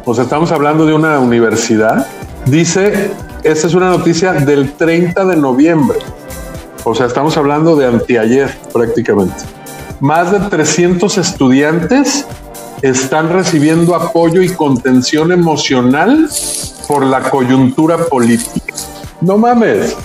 [0.04, 2.06] o sea, estamos hablando de una universidad,
[2.46, 3.10] dice,
[3.42, 5.98] esta es una noticia del 30 de noviembre,
[6.84, 9.44] o sea, estamos hablando de anteayer prácticamente.
[10.00, 12.26] Más de 300 estudiantes
[12.82, 16.28] están recibiendo apoyo y contención emocional
[16.88, 18.74] por la coyuntura política.
[19.20, 19.96] No mames.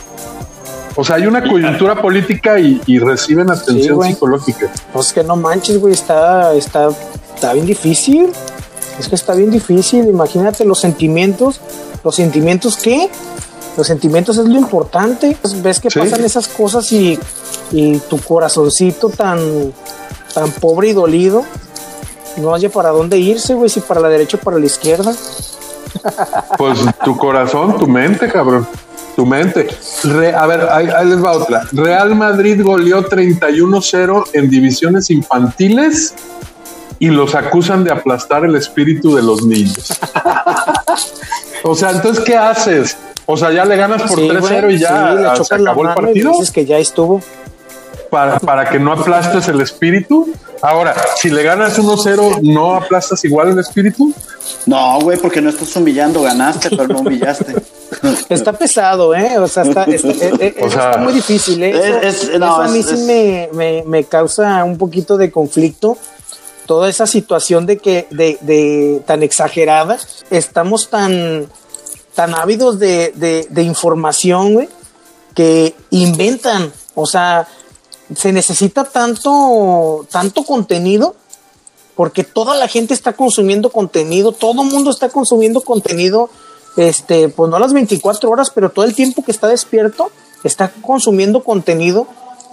[0.95, 4.13] O sea, hay una coyuntura política y, y reciben atención güey.
[4.13, 4.71] psicológica.
[4.93, 6.89] Pues que no manches, güey, está, está,
[7.35, 8.29] está bien difícil.
[8.99, 10.07] Es que está bien difícil.
[10.07, 11.59] Imagínate los sentimientos,
[12.03, 13.09] los sentimientos que
[13.77, 15.37] Los sentimientos es lo importante.
[15.39, 15.99] Pues, ves que Sí.
[15.99, 17.19] pasan esas cosas y,
[17.71, 19.39] y tu corazoncito tan,
[20.33, 21.43] tan pobre y dolido
[22.37, 25.13] no haya para dónde irse, güey, si para la derecha o para la izquierda.
[26.57, 28.67] Pues tu corazón, tu mente, cabrón.
[29.15, 29.67] Tu mente.
[30.03, 31.63] Re- a ver, ahí, ahí les va otra.
[31.71, 36.13] Real Madrid goleó 31-0 en divisiones infantiles
[36.99, 39.93] y los acusan de aplastar el espíritu de los niños.
[41.63, 42.97] o sea, entonces, ¿qué haces?
[43.25, 45.61] O sea, ya le ganas por Sí, 3-0 güey, y ya sí, le se chocas
[45.61, 47.21] la acabó el partido dices que ya estuvo.
[48.09, 50.29] para, para que no aplastes el espíritu.
[50.61, 54.11] Ahora, si le ganas 1-0, ¿no aplastas igual el espíritu?
[54.65, 57.55] No, güey, porque no estás humillando, ganaste, pero no humillaste.
[58.29, 59.37] Está pesado, ¿eh?
[59.39, 61.69] O sea, está, está- eh, eh, O eso sea, está muy difícil, ¿eh?
[61.71, 64.77] Eso, es- es- no, eso a mí es- sí es- me, me- me causa un
[64.77, 65.97] poquito de conflicto.
[66.67, 69.97] Toda esa situación de que, de, tan exagerada,
[70.29, 71.47] estamos tan,
[72.13, 74.69] tan ávidos de, de, de información, güey,
[75.33, 76.71] que inventan.
[76.93, 77.47] O sea,
[78.15, 81.15] se necesita tanto, tanto contenido
[81.97, 86.29] porque toda la gente está consumiendo contenido, todo el mundo está consumiendo contenido,
[86.77, 90.11] este, pues no a las 24 horas, pero todo el tiempo que está despierto
[90.43, 92.05] está consumiendo contenido,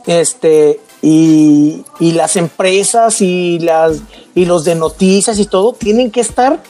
[0.07, 3.99] este, y, y las empresas y las
[4.35, 6.63] y los de noticias y todo tienen que estar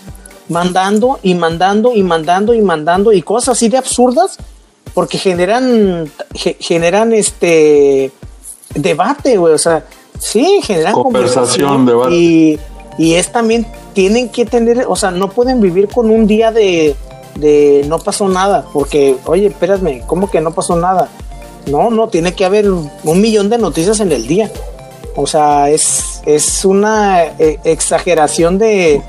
[0.49, 4.37] mandando y mandando y mandando y mandando y cosas así de absurdas
[4.93, 8.11] porque generan ge- generan este
[8.75, 9.85] debate, güey, o sea,
[10.19, 12.15] sí, generan Conversación, conversación, debate.
[12.17, 12.59] y,
[12.99, 16.95] y es también tienen que tener, o sea, no pueden vivir con un día de,
[17.37, 21.09] de no pasó nada, porque, oye, espérame, ¿cómo que no pasó nada?
[21.67, 24.51] No, no, tiene que haber un millón de noticias en el día.
[25.17, 29.01] O sea, es, es una eh, exageración de,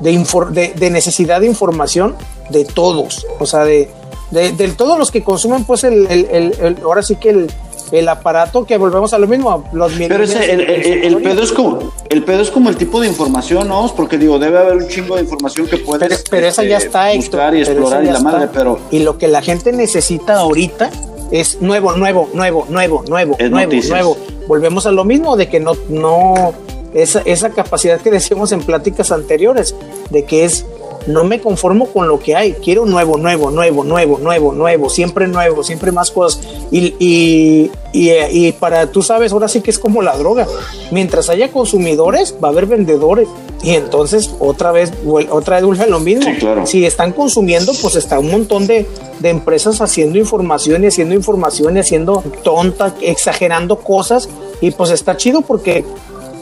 [0.00, 2.16] de, infor- de- de necesidad de información
[2.48, 3.26] de todos.
[3.38, 3.90] O sea, de,
[4.30, 7.50] de, de todos los que consumen, pues, el, el- el- el- ahora sí que el,
[7.92, 9.64] el aparato que volvemos a lo mismo.
[9.72, 13.00] Los Pero ese, el, el- el- pedo es como, el pedo es como el tipo
[13.00, 13.92] de información, ¿no?
[13.94, 16.86] Porque digo, debe haber un chingo de información que puedes Pero, pero esa ya este,
[16.86, 20.90] está, buscar y explorar y la madre, pero Y lo que la gente necesita ahorita
[21.30, 23.90] es nuevo, nuevo, nuevo, nuevo, nuevo, Es nuevo, noticias.
[23.90, 24.16] nuevo.
[24.46, 26.52] Volvemos a lo mismo de que no, no,
[26.94, 29.74] esa, esa capacidad que decíamos en pláticas anteriores,
[30.10, 30.66] de que es
[31.12, 35.28] no me conformo con lo que hay, quiero nuevo, nuevo, nuevo, nuevo, nuevo, nuevo, siempre
[35.28, 36.42] nuevo, siempre más cosas.
[36.70, 40.46] Y, y, y, y para, tú sabes, ahora sí que es como la droga.
[40.90, 43.28] Mientras haya consumidores, va a haber vendedores.
[43.62, 44.92] Y entonces otra vez,
[45.30, 46.24] otra vez vuelve a lo mismo.
[46.24, 46.66] Sí, claro.
[46.66, 48.86] Si están consumiendo, pues está un montón de,
[49.18, 54.28] de empresas haciendo información y haciendo información y haciendo tonta, exagerando cosas.
[54.60, 55.84] Y pues está chido porque,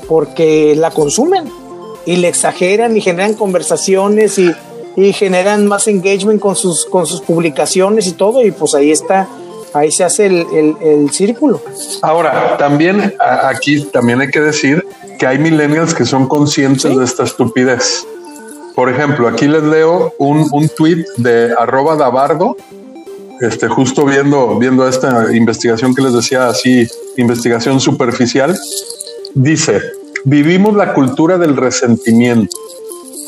[0.06, 1.50] porque la consumen
[2.10, 4.50] y le exageran y generan conversaciones y,
[4.96, 8.42] y generan más engagement con sus, con sus publicaciones y todo.
[8.42, 9.28] Y pues ahí está,
[9.74, 11.60] ahí se hace el, el- el círculo.
[12.00, 14.86] Ahora, también aquí también hay que decir
[15.18, 18.06] que hay millennials que son conscientes de esta estupidez.
[18.74, 22.56] Por ejemplo, aquí les leo un, un tweet de arroba Dabardo,
[23.40, 28.56] este, justo viendo, viendo esta investigación que les decía así, investigación superficial.
[29.34, 29.80] Dice,
[30.24, 32.56] vivimos la cultura del resentimiento.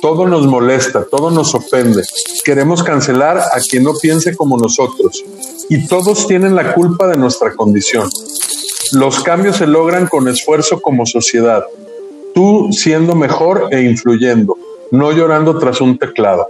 [0.01, 2.03] Todo nos molesta, todo nos ofende.
[2.45, 5.23] Queremos cancelar a quien no piense como nosotros.
[5.69, 8.09] Y todos tienen la culpa de nuestra condición.
[8.93, 11.65] Los cambios se logran con esfuerzo como sociedad.
[12.35, 14.57] Tú siendo mejor e influyendo,
[14.91, 16.49] no llorando tras un teclado.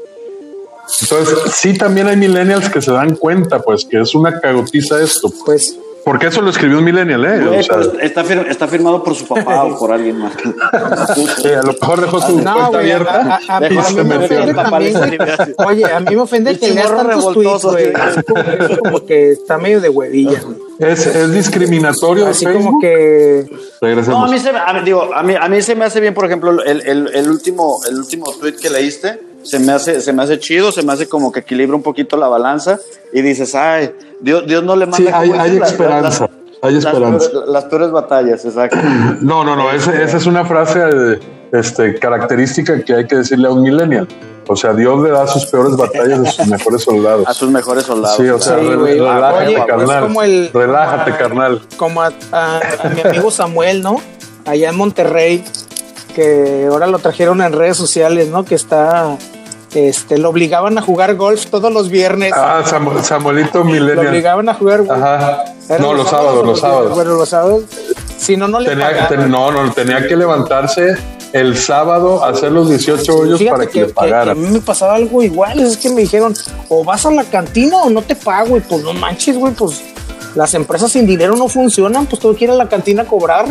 [1.00, 5.32] Entonces, sí también hay millennials que se dan cuenta, pues, que es una cagotiza esto.
[5.44, 7.44] Pues Porque eso lo escribió un millennial, ¿eh?
[7.46, 10.32] Güey, O sea, está, fir- está firmado por su papá o por alguien más.
[11.44, 13.94] eh, a lo mejor dejó su No, cuenta güey, abierta a- a- y a se
[14.02, 14.38] mí me metió.
[14.40, 14.96] ofende también.
[15.66, 17.86] Oye, a mí me ofende que leas tantos tweets, revoltoso, güey.
[17.86, 17.92] sí.
[18.70, 20.56] Es como, que está medio de huevilla, güey.
[20.78, 22.64] Es, es discriminatorio Así Facebook.
[22.64, 23.46] como que
[23.80, 24.18] Regresemos.
[24.20, 26.00] No, a mí, se, me- a mí, digo, a, mí, a mí se me hace
[26.00, 30.00] bien, por ejemplo, el, el, el último, el último tweet que leíste, se me, hace,
[30.00, 32.78] se me hace chido, se me hace como que equilibra un poquito la balanza
[33.12, 34.96] y dices, ay, Dios, Dios no le manda...
[34.98, 36.30] Sí, hay- esperanza, las-
[36.62, 37.30] hay las esperanza.
[37.30, 38.76] peores- Las, peores batallas, exacto.
[39.22, 41.18] No, no, no, ese- esa es una frase
[41.52, 44.06] este, característica que hay que decirle a un millennial.
[44.46, 47.26] O sea, Dios le da sus peores batallas a sus mejores soldados.
[47.28, 48.16] A sus mejores soldados.
[48.16, 50.02] Sí, o sea, Sí, re- relájate, Oye, carnal.
[50.02, 51.62] como el- relájate, como a- carnal.
[51.76, 54.00] como a, a- a mi amigo Samuel, ¿no?
[54.44, 55.44] Allá en Monterrey,
[56.10, 58.44] que ahora lo trajeron en redes sociales, ¿no?
[58.44, 59.16] Que está,
[59.74, 62.32] este, lo obligaban a jugar golf todos los viernes.
[62.36, 64.08] Ah, Samu- Samuelito lo millennial.
[64.08, 64.90] obligaban a jugar golf.
[65.02, 65.44] Ajá.
[65.68, 66.94] ¿Eran No, los sábados, los sábados.
[66.94, 67.64] Bueno, los sábados.
[68.18, 70.96] Si no, no le Tenía, ten- no, no, tenía que levantarse
[71.32, 74.28] el sábado a hacer los 18 hoyos Fíjate para que, le que pagaran.
[74.30, 76.34] a mí me pasaba algo igual, es que me dijeron,
[76.68, 79.80] o vas a la cantina o no te pago, y pues no manches, güey, pues
[80.34, 83.46] las empresas sin dinero no funcionan, pues tengo que ir a la cantina a cobrar.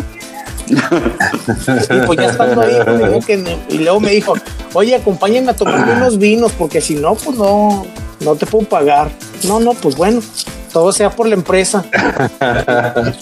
[0.70, 4.34] Y pues ya estando ahí, pues, me dijo que- y luego me dijo,
[4.74, 7.86] oye, acompáñenme a tomar unos vinos, porque si no, pues no,
[8.20, 9.10] no te puedo pagar.
[9.44, 10.20] No, no, pues bueno,
[10.72, 11.84] todo sea por la empresa.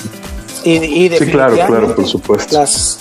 [0.64, 2.58] Y, y Sí, claro, claro, por supuesto.
[2.58, 2.98] Las,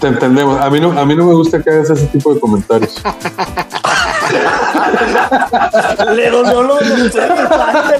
[0.00, 0.60] Te entendemos.
[0.60, 2.94] A mí no, a mí no me gusta que hagas ese tipo de comentarios.
[6.14, 6.78] Le dolió lo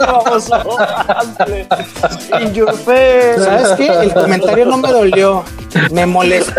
[0.06, 0.78] baboso.
[2.40, 3.36] In your face.
[3.44, 3.86] ¿Sabes qué?
[3.88, 5.44] El comentario no me dolió.
[5.90, 6.54] Me molestó.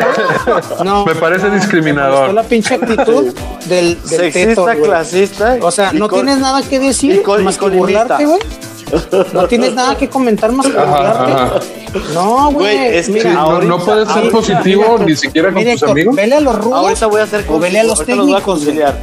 [0.83, 1.05] No.
[1.05, 2.27] Me parece no, discriminador.
[2.27, 3.33] Me la pinche actitud
[3.65, 4.81] del, del teto, Sexista, güey.
[4.83, 5.57] clasista.
[5.61, 8.03] O sea, y no col- tienes nada que y decir col- y más que colimista.
[8.03, 8.39] burlarte, güey.
[9.33, 11.67] No tienes nada que comentar más que burlarte.
[12.13, 12.75] No, güey.
[12.77, 15.47] Güey, es que mira, Sí, no, ahorita- no puedes ser ahorita, positivo mira, ni siquiera
[15.49, 16.15] con mira, tus amigos.
[16.15, 16.73] Vele a los rudos.
[16.79, 18.59] Ahorita voy a hacer o vele a los ahorita los voy a técnicos.
[18.59, 18.97] conciliar.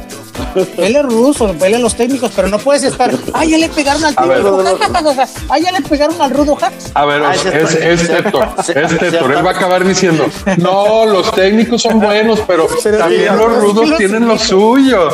[0.77, 3.11] Vele a los rudos o vele a los técnicos, pero no puedes estar.
[3.33, 4.63] ¡Ay, ya le pegaron al técnico!
[5.49, 6.55] ¡Ay, ya le pegaron al rudo!
[6.55, 6.71] ja".
[6.93, 8.01] A ver, Ah, es, es, es-
[8.65, 10.25] sí, Él va a acabar diciendo,
[10.57, 12.67] no, los técnicos son buenos, pero
[12.97, 15.09] también los rudos tienen lo suyo.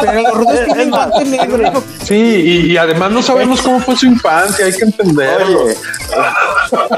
[0.00, 1.72] Pero los rudos tienen guante negro.
[2.02, 5.64] Sí, y, y además no sabemos cómo fue su infancia, hay que entenderlo.
[5.64, 5.76] Oye,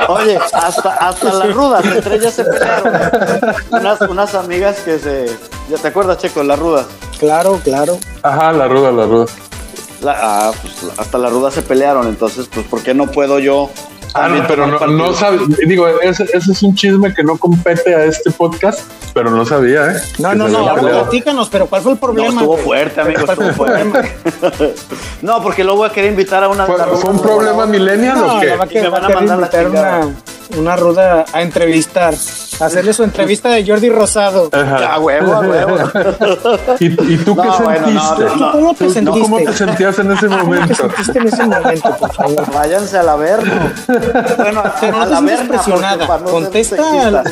[0.08, 2.92] oye, hasta, hasta las rudas, entre ellas se pelearon.
[3.70, 5.26] Unas, unas amigas que se.
[5.70, 6.42] ¿Ya te acuerdas, Checo?
[6.42, 6.86] Las rudas.
[7.18, 7.98] Claro, claro.
[8.22, 9.26] Ajá, la ruda, la ruda.
[10.02, 13.70] La- ah, pues, hasta las rudas se pelearon, entonces, pues, ¿por qué no puedo yo?
[14.14, 17.94] Ah, no, pero no, no sabe, digo, ese, ese es un chisme que no compete
[17.94, 18.80] a este podcast,
[19.12, 20.00] pero no sabía, ¿eh?
[20.18, 22.40] No, Que no, no, ahora platícanos, pero ¿cuál fue el No, problema?
[22.40, 22.64] estuvo güey?
[22.64, 24.74] fuerte, amigo, ¿Cuál fue estuvo fuerte.
[25.22, 28.36] no, porque luego voy a querer invitar a una ¿Fue, fue un problema millennial No,
[28.36, 28.46] o qué?
[28.56, 30.06] la me van a mandar la chingada.
[30.06, 30.14] una,
[30.56, 32.14] una ruda a entrevistar,
[32.60, 34.48] a hacerle su entrevista de Jordi Rosado.
[34.52, 34.94] Ajá.
[34.94, 35.76] A huevo, a huevo.
[36.80, 38.36] ¿Y, y tú qué bueno, sentiste?
[38.40, 39.20] no, ¿Cómo te ¿Tú- sentiste?
[39.20, 40.74] ¿Cómo te sentías en ese ¿Cómo te momento?
[40.74, 42.52] sentiste en ese momento, por favor?
[42.52, 43.74] Váyanse a la verna.
[44.36, 45.48] Bueno, a, Pero a la verna.
[45.48, 46.06] presionada.
[46.18, 47.22] Contesta sexista.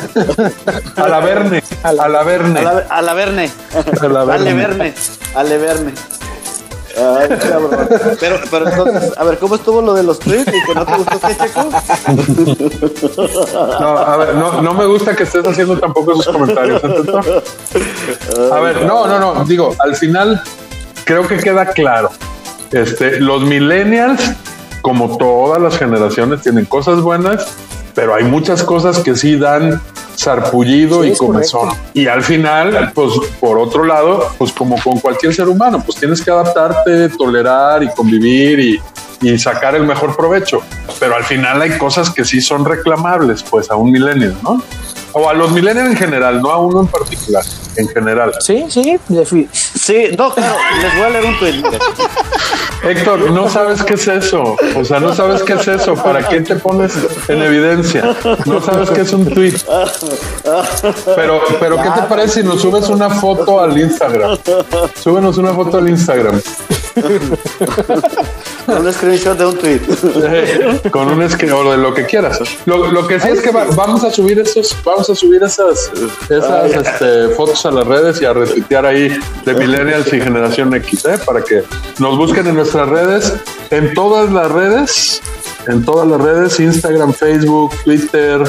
[0.95, 2.59] A la Verne, a la Verne.
[2.59, 3.51] A la, a la verne.
[4.01, 4.53] A la verne.
[4.53, 4.93] verne.
[5.35, 5.93] Ale verne.
[6.97, 7.89] Ay, cabrón.
[8.19, 10.93] Pero, pero entonces, a ver, ¿cómo estuvo lo de los tweets y que no te
[10.95, 11.69] gustó qué, Checo?
[13.79, 16.81] No, a ver, no, no me gusta que estés haciendo tampoco esos comentarios.
[18.51, 19.43] A ver, no, no, no.
[19.45, 20.41] Digo, al final
[21.03, 22.11] creo que queda claro.
[22.71, 24.21] Este, los millennials,
[24.81, 27.47] como todas las generaciones, tienen cosas buenas,
[27.95, 29.81] pero hay muchas cosas que sí dan
[30.15, 31.69] sarpullido Sí, y comezón.
[31.69, 31.89] correcto.
[31.93, 36.21] Y al final, pues por otro lado, pues como con cualquier ser humano, pues tienes
[36.21, 38.81] que adaptarte, tolerar y convivir y,
[39.21, 40.59] y sacar el mejor provecho.
[40.99, 44.61] Pero al final hay cosas que sí son reclamables, pues a un millennial, ¿no?
[45.13, 47.43] O a los millennials en general, no a uno en particular,
[47.77, 48.33] en general.
[48.39, 51.63] Sí, sí, defi- Sí, no, claro, les voy a leer un tweet.
[52.83, 54.55] Héctor, no sabes qué es eso.
[54.75, 55.95] O sea, no sabes qué es eso.
[55.95, 56.93] ¿Para qué te pones
[57.27, 58.15] en evidencia?
[58.45, 59.53] No sabes qué es un tweet.
[61.15, 64.37] Pero, pero ¿qué te parece si nos subes una foto al Instagram?
[65.01, 66.39] Súbenos una foto al Instagram.
[68.79, 69.79] Un screenshot de un tweet.
[70.91, 72.39] Con un screen o de lo que quieras.
[72.65, 75.91] Lo, lo que sí es que va- vamos a subir esos, vamos a subir esas,
[76.29, 81.05] esas este, fotos a las redes y a retuitear ahí de Millennials y Generación X,
[81.05, 81.17] ¿eh?
[81.25, 81.63] para que
[81.99, 83.33] nos busquen en nuestras redes,
[83.69, 85.21] en todas las redes,
[85.67, 88.43] en todas las redes, Instagram, Facebook, Twitter,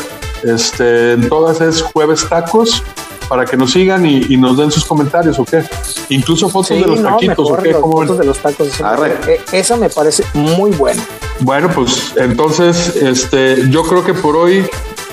[0.44, 2.82] este, en todas es Jueves Tacos.
[3.28, 5.64] Para que nos sigan y, y nos den sus comentarios, ¿o qué?
[6.10, 7.72] Incluso fotos sí, de los no, taquitos, ¿o qué?
[7.72, 8.06] los ¿Cómo ven?
[8.08, 8.68] fotos de los tacos.
[8.68, 9.16] eso- Arre.
[9.26, 11.02] eh, Esa me parece muy buena.
[11.40, 14.64] Bueno, pues entonces, este, yo creo que por hoy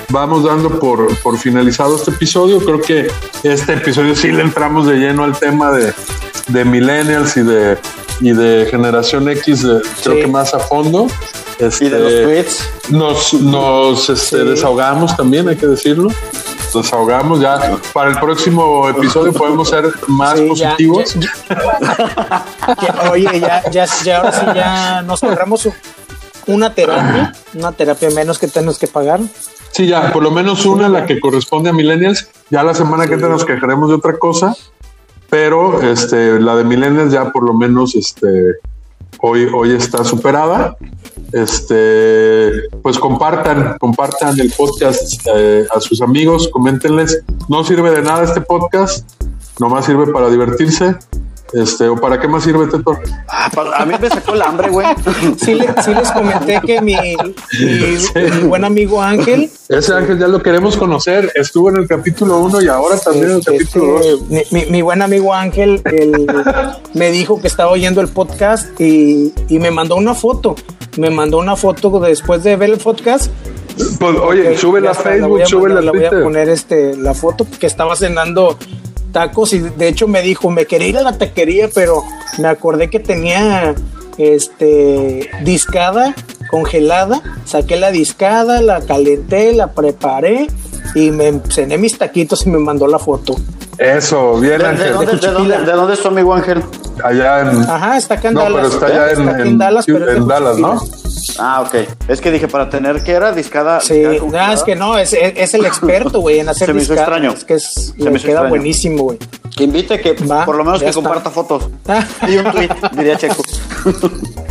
[0.10, 2.60] vamos dando por, por finalizado este episodio.
[2.60, 3.08] Creo que
[3.44, 5.92] este episodio sí le entramos de lleno al tema de,
[6.50, 7.78] de millennials y de,
[8.22, 11.08] y de generación X, de- creo que más a fondo.
[11.60, 12.70] Este, Y de los tweets.
[12.90, 14.50] nos, nos este, Sí.
[14.50, 16.10] desahogamos también, hay que decirlo.
[16.74, 17.78] Nos desahogamos ya.
[17.94, 21.14] Para el próximo episodio podemos ser más Sí, ya- positivos.
[22.80, 25.74] Que, oye, ya, ya, ya, ahora sí ya nos ahorramos un-
[26.48, 29.20] una terapia, una terapia menos que tenemos que pagar.
[29.72, 32.28] Sí, ya, por lo menos una, la que corresponde a Millennials.
[32.50, 34.56] Ya la semana que entra nos quejaremos de otra cosa,
[35.30, 38.56] pero este, la de Millennials ya por lo menos este,
[39.22, 40.76] hoy, hoy está superada.
[41.34, 47.24] Este, pues compartan, compartan el podcast eh, a sus amigos, coméntenles.
[47.50, 49.10] No sirve de nada este podcast,
[49.60, 50.96] nomás sirve para divertirse.
[51.54, 52.98] Este, ¿o para qué más sirve Teto?
[53.28, 54.88] Ah, pa- a mí me sacó el hambre, güey.
[55.38, 60.28] Sí, le- sí les comenté que mi, mi- mi buen amigo Ángel Ese Ángel ya
[60.28, 61.32] lo queremos conocer.
[61.36, 64.22] Estuvo en el capítulo 1 y ahora también en el Este, capítulo 2.
[64.30, 66.26] mi, mi- mi buen amigo Ángel él
[66.94, 70.56] me dijo que estaba oyendo el podcast y, y me mandó una foto.
[70.98, 73.32] Me mandó una foto después de ver el podcast.
[74.00, 76.24] Pues, oye, Ok, sube la Facebook, sube la mandar, voy a Twitter.
[76.24, 78.58] poner este, la foto que estaba cenando
[79.14, 82.04] tacos y de hecho me dijo, me quería ir a la taquería, pero
[82.40, 83.74] me acordé que tenía
[84.18, 86.14] este discada
[86.50, 90.48] congelada, saqué la discada, la calenté, la preparé
[90.96, 93.36] y me cené mis taquitos y me mandó la foto.
[93.80, 94.94] Eso, bien ¿De, de Ángel.
[94.94, 96.62] dónde, de, dónde, ¿De dónde es tu amigo Ángel?
[97.04, 97.48] Allá en.
[97.64, 98.56] Ajá, está acá en No, Dallas.
[98.62, 100.80] pero está allá en, en- en Dallas, pero en Dallas, ¿no?
[101.40, 101.76] Ah, ok.
[102.08, 103.80] Es que dije, para tener que era discada.
[103.82, 106.82] Sí, discada es que no, es, es- es el experto, güey, en hacer Se me
[106.82, 107.38] hizo discadas, extraño.
[107.38, 108.50] Es que es, Se le me hizo queda extraño.
[108.50, 109.18] buenísimo, güey.
[109.56, 111.02] Que invite, que Va, por lo menos ya que está.
[111.02, 111.70] comparta fotos.
[112.28, 113.44] Y un tweet, diría Checo.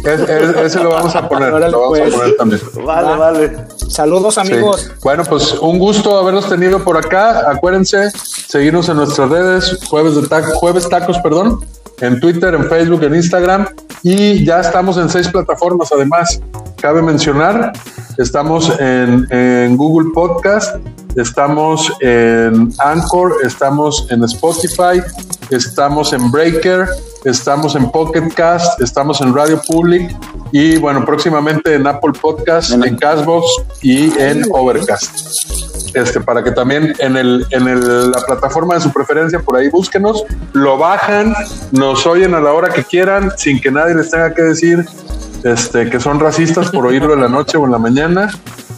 [0.05, 1.53] Es- es- ese lo vamos a poner.
[1.53, 2.13] Órale, lo vamos pues.
[2.15, 2.61] a poner también.
[2.85, 3.17] Vale, Va.
[3.17, 3.57] vale.
[3.89, 4.41] Saludos, Sí.
[4.41, 4.91] amigos.
[5.03, 7.49] Bueno, pues un gusto haberlos tenido por acá.
[7.51, 8.11] Acuérdense,
[8.49, 11.61] seguirnos en nuestras redes, jueves de taco, jueves tacos, perdón,
[12.01, 13.69] en Twitter, en Facebook, en Instagram.
[14.03, 15.93] Y ya estamos en seis plataformas.
[15.93, 16.41] Además,
[16.83, 17.73] cabe mencionar,
[18.19, 20.85] estamos en, Google Podcast,
[21.17, 25.01] estamos en Anchor, estamos en Spotify,
[25.57, 26.87] estamos en Breaker,
[27.25, 30.15] estamos en Pocket Cast, estamos en Radio Public
[30.53, 33.47] y bueno, próximamente en Apple Podcast, en Castbox
[33.83, 35.17] y en Overcast.
[35.95, 39.69] Este, para que también en el, en el- la plataforma de su preferencia, por ahí
[39.69, 40.25] búsquenos,
[40.55, 41.35] lo bajan,
[41.71, 44.87] nos oyen a la hora que quieran, sin que nadie les tenga que decir
[45.45, 48.31] este, que son racistas por oírlo en la noche o en la mañana,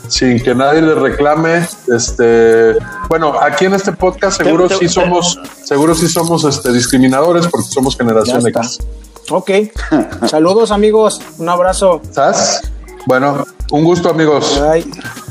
[0.09, 1.67] sin que nadie les reclame.
[1.95, 2.77] Este,
[3.09, 7.47] bueno, aquí en este podcast seguro Te- te- sí somos, seguro sí somos este, discriminadores
[7.49, 8.47] porque somos generación.
[8.47, 8.79] X.
[9.31, 9.51] Ok.
[10.29, 11.21] Saludos, amigos.
[11.39, 12.01] Un abrazo.
[12.11, 12.61] ¿Sabes?
[13.07, 14.61] Bueno, un gusto amigos.
[14.61, 14.85] Bye.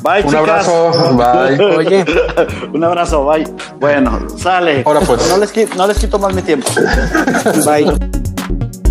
[0.04, 0.68] Bye, Un chicas.
[0.68, 1.66] abrazo, bye.
[1.78, 2.06] Oye.
[2.74, 3.46] un abrazo, bye.
[3.80, 4.84] Bueno, sale.
[4.86, 5.28] Ahora pues.
[5.30, 6.68] No les, no les quito más mi tiempo.
[7.66, 8.83] Bye.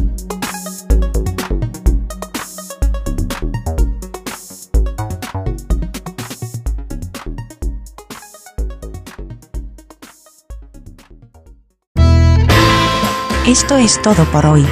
[13.47, 14.65] Esto es todo por hoy.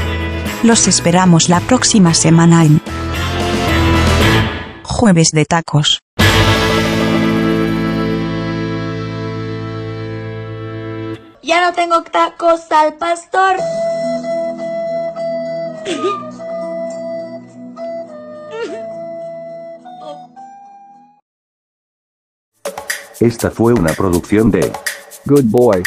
[0.63, 2.81] Los esperamos la próxima semana en
[4.85, 5.99] Jueves de Tacos.
[11.43, 13.57] Ya no tengo tacos al pastor.
[23.19, 24.73] Esta fue una producción de
[25.27, 25.83] Good boy.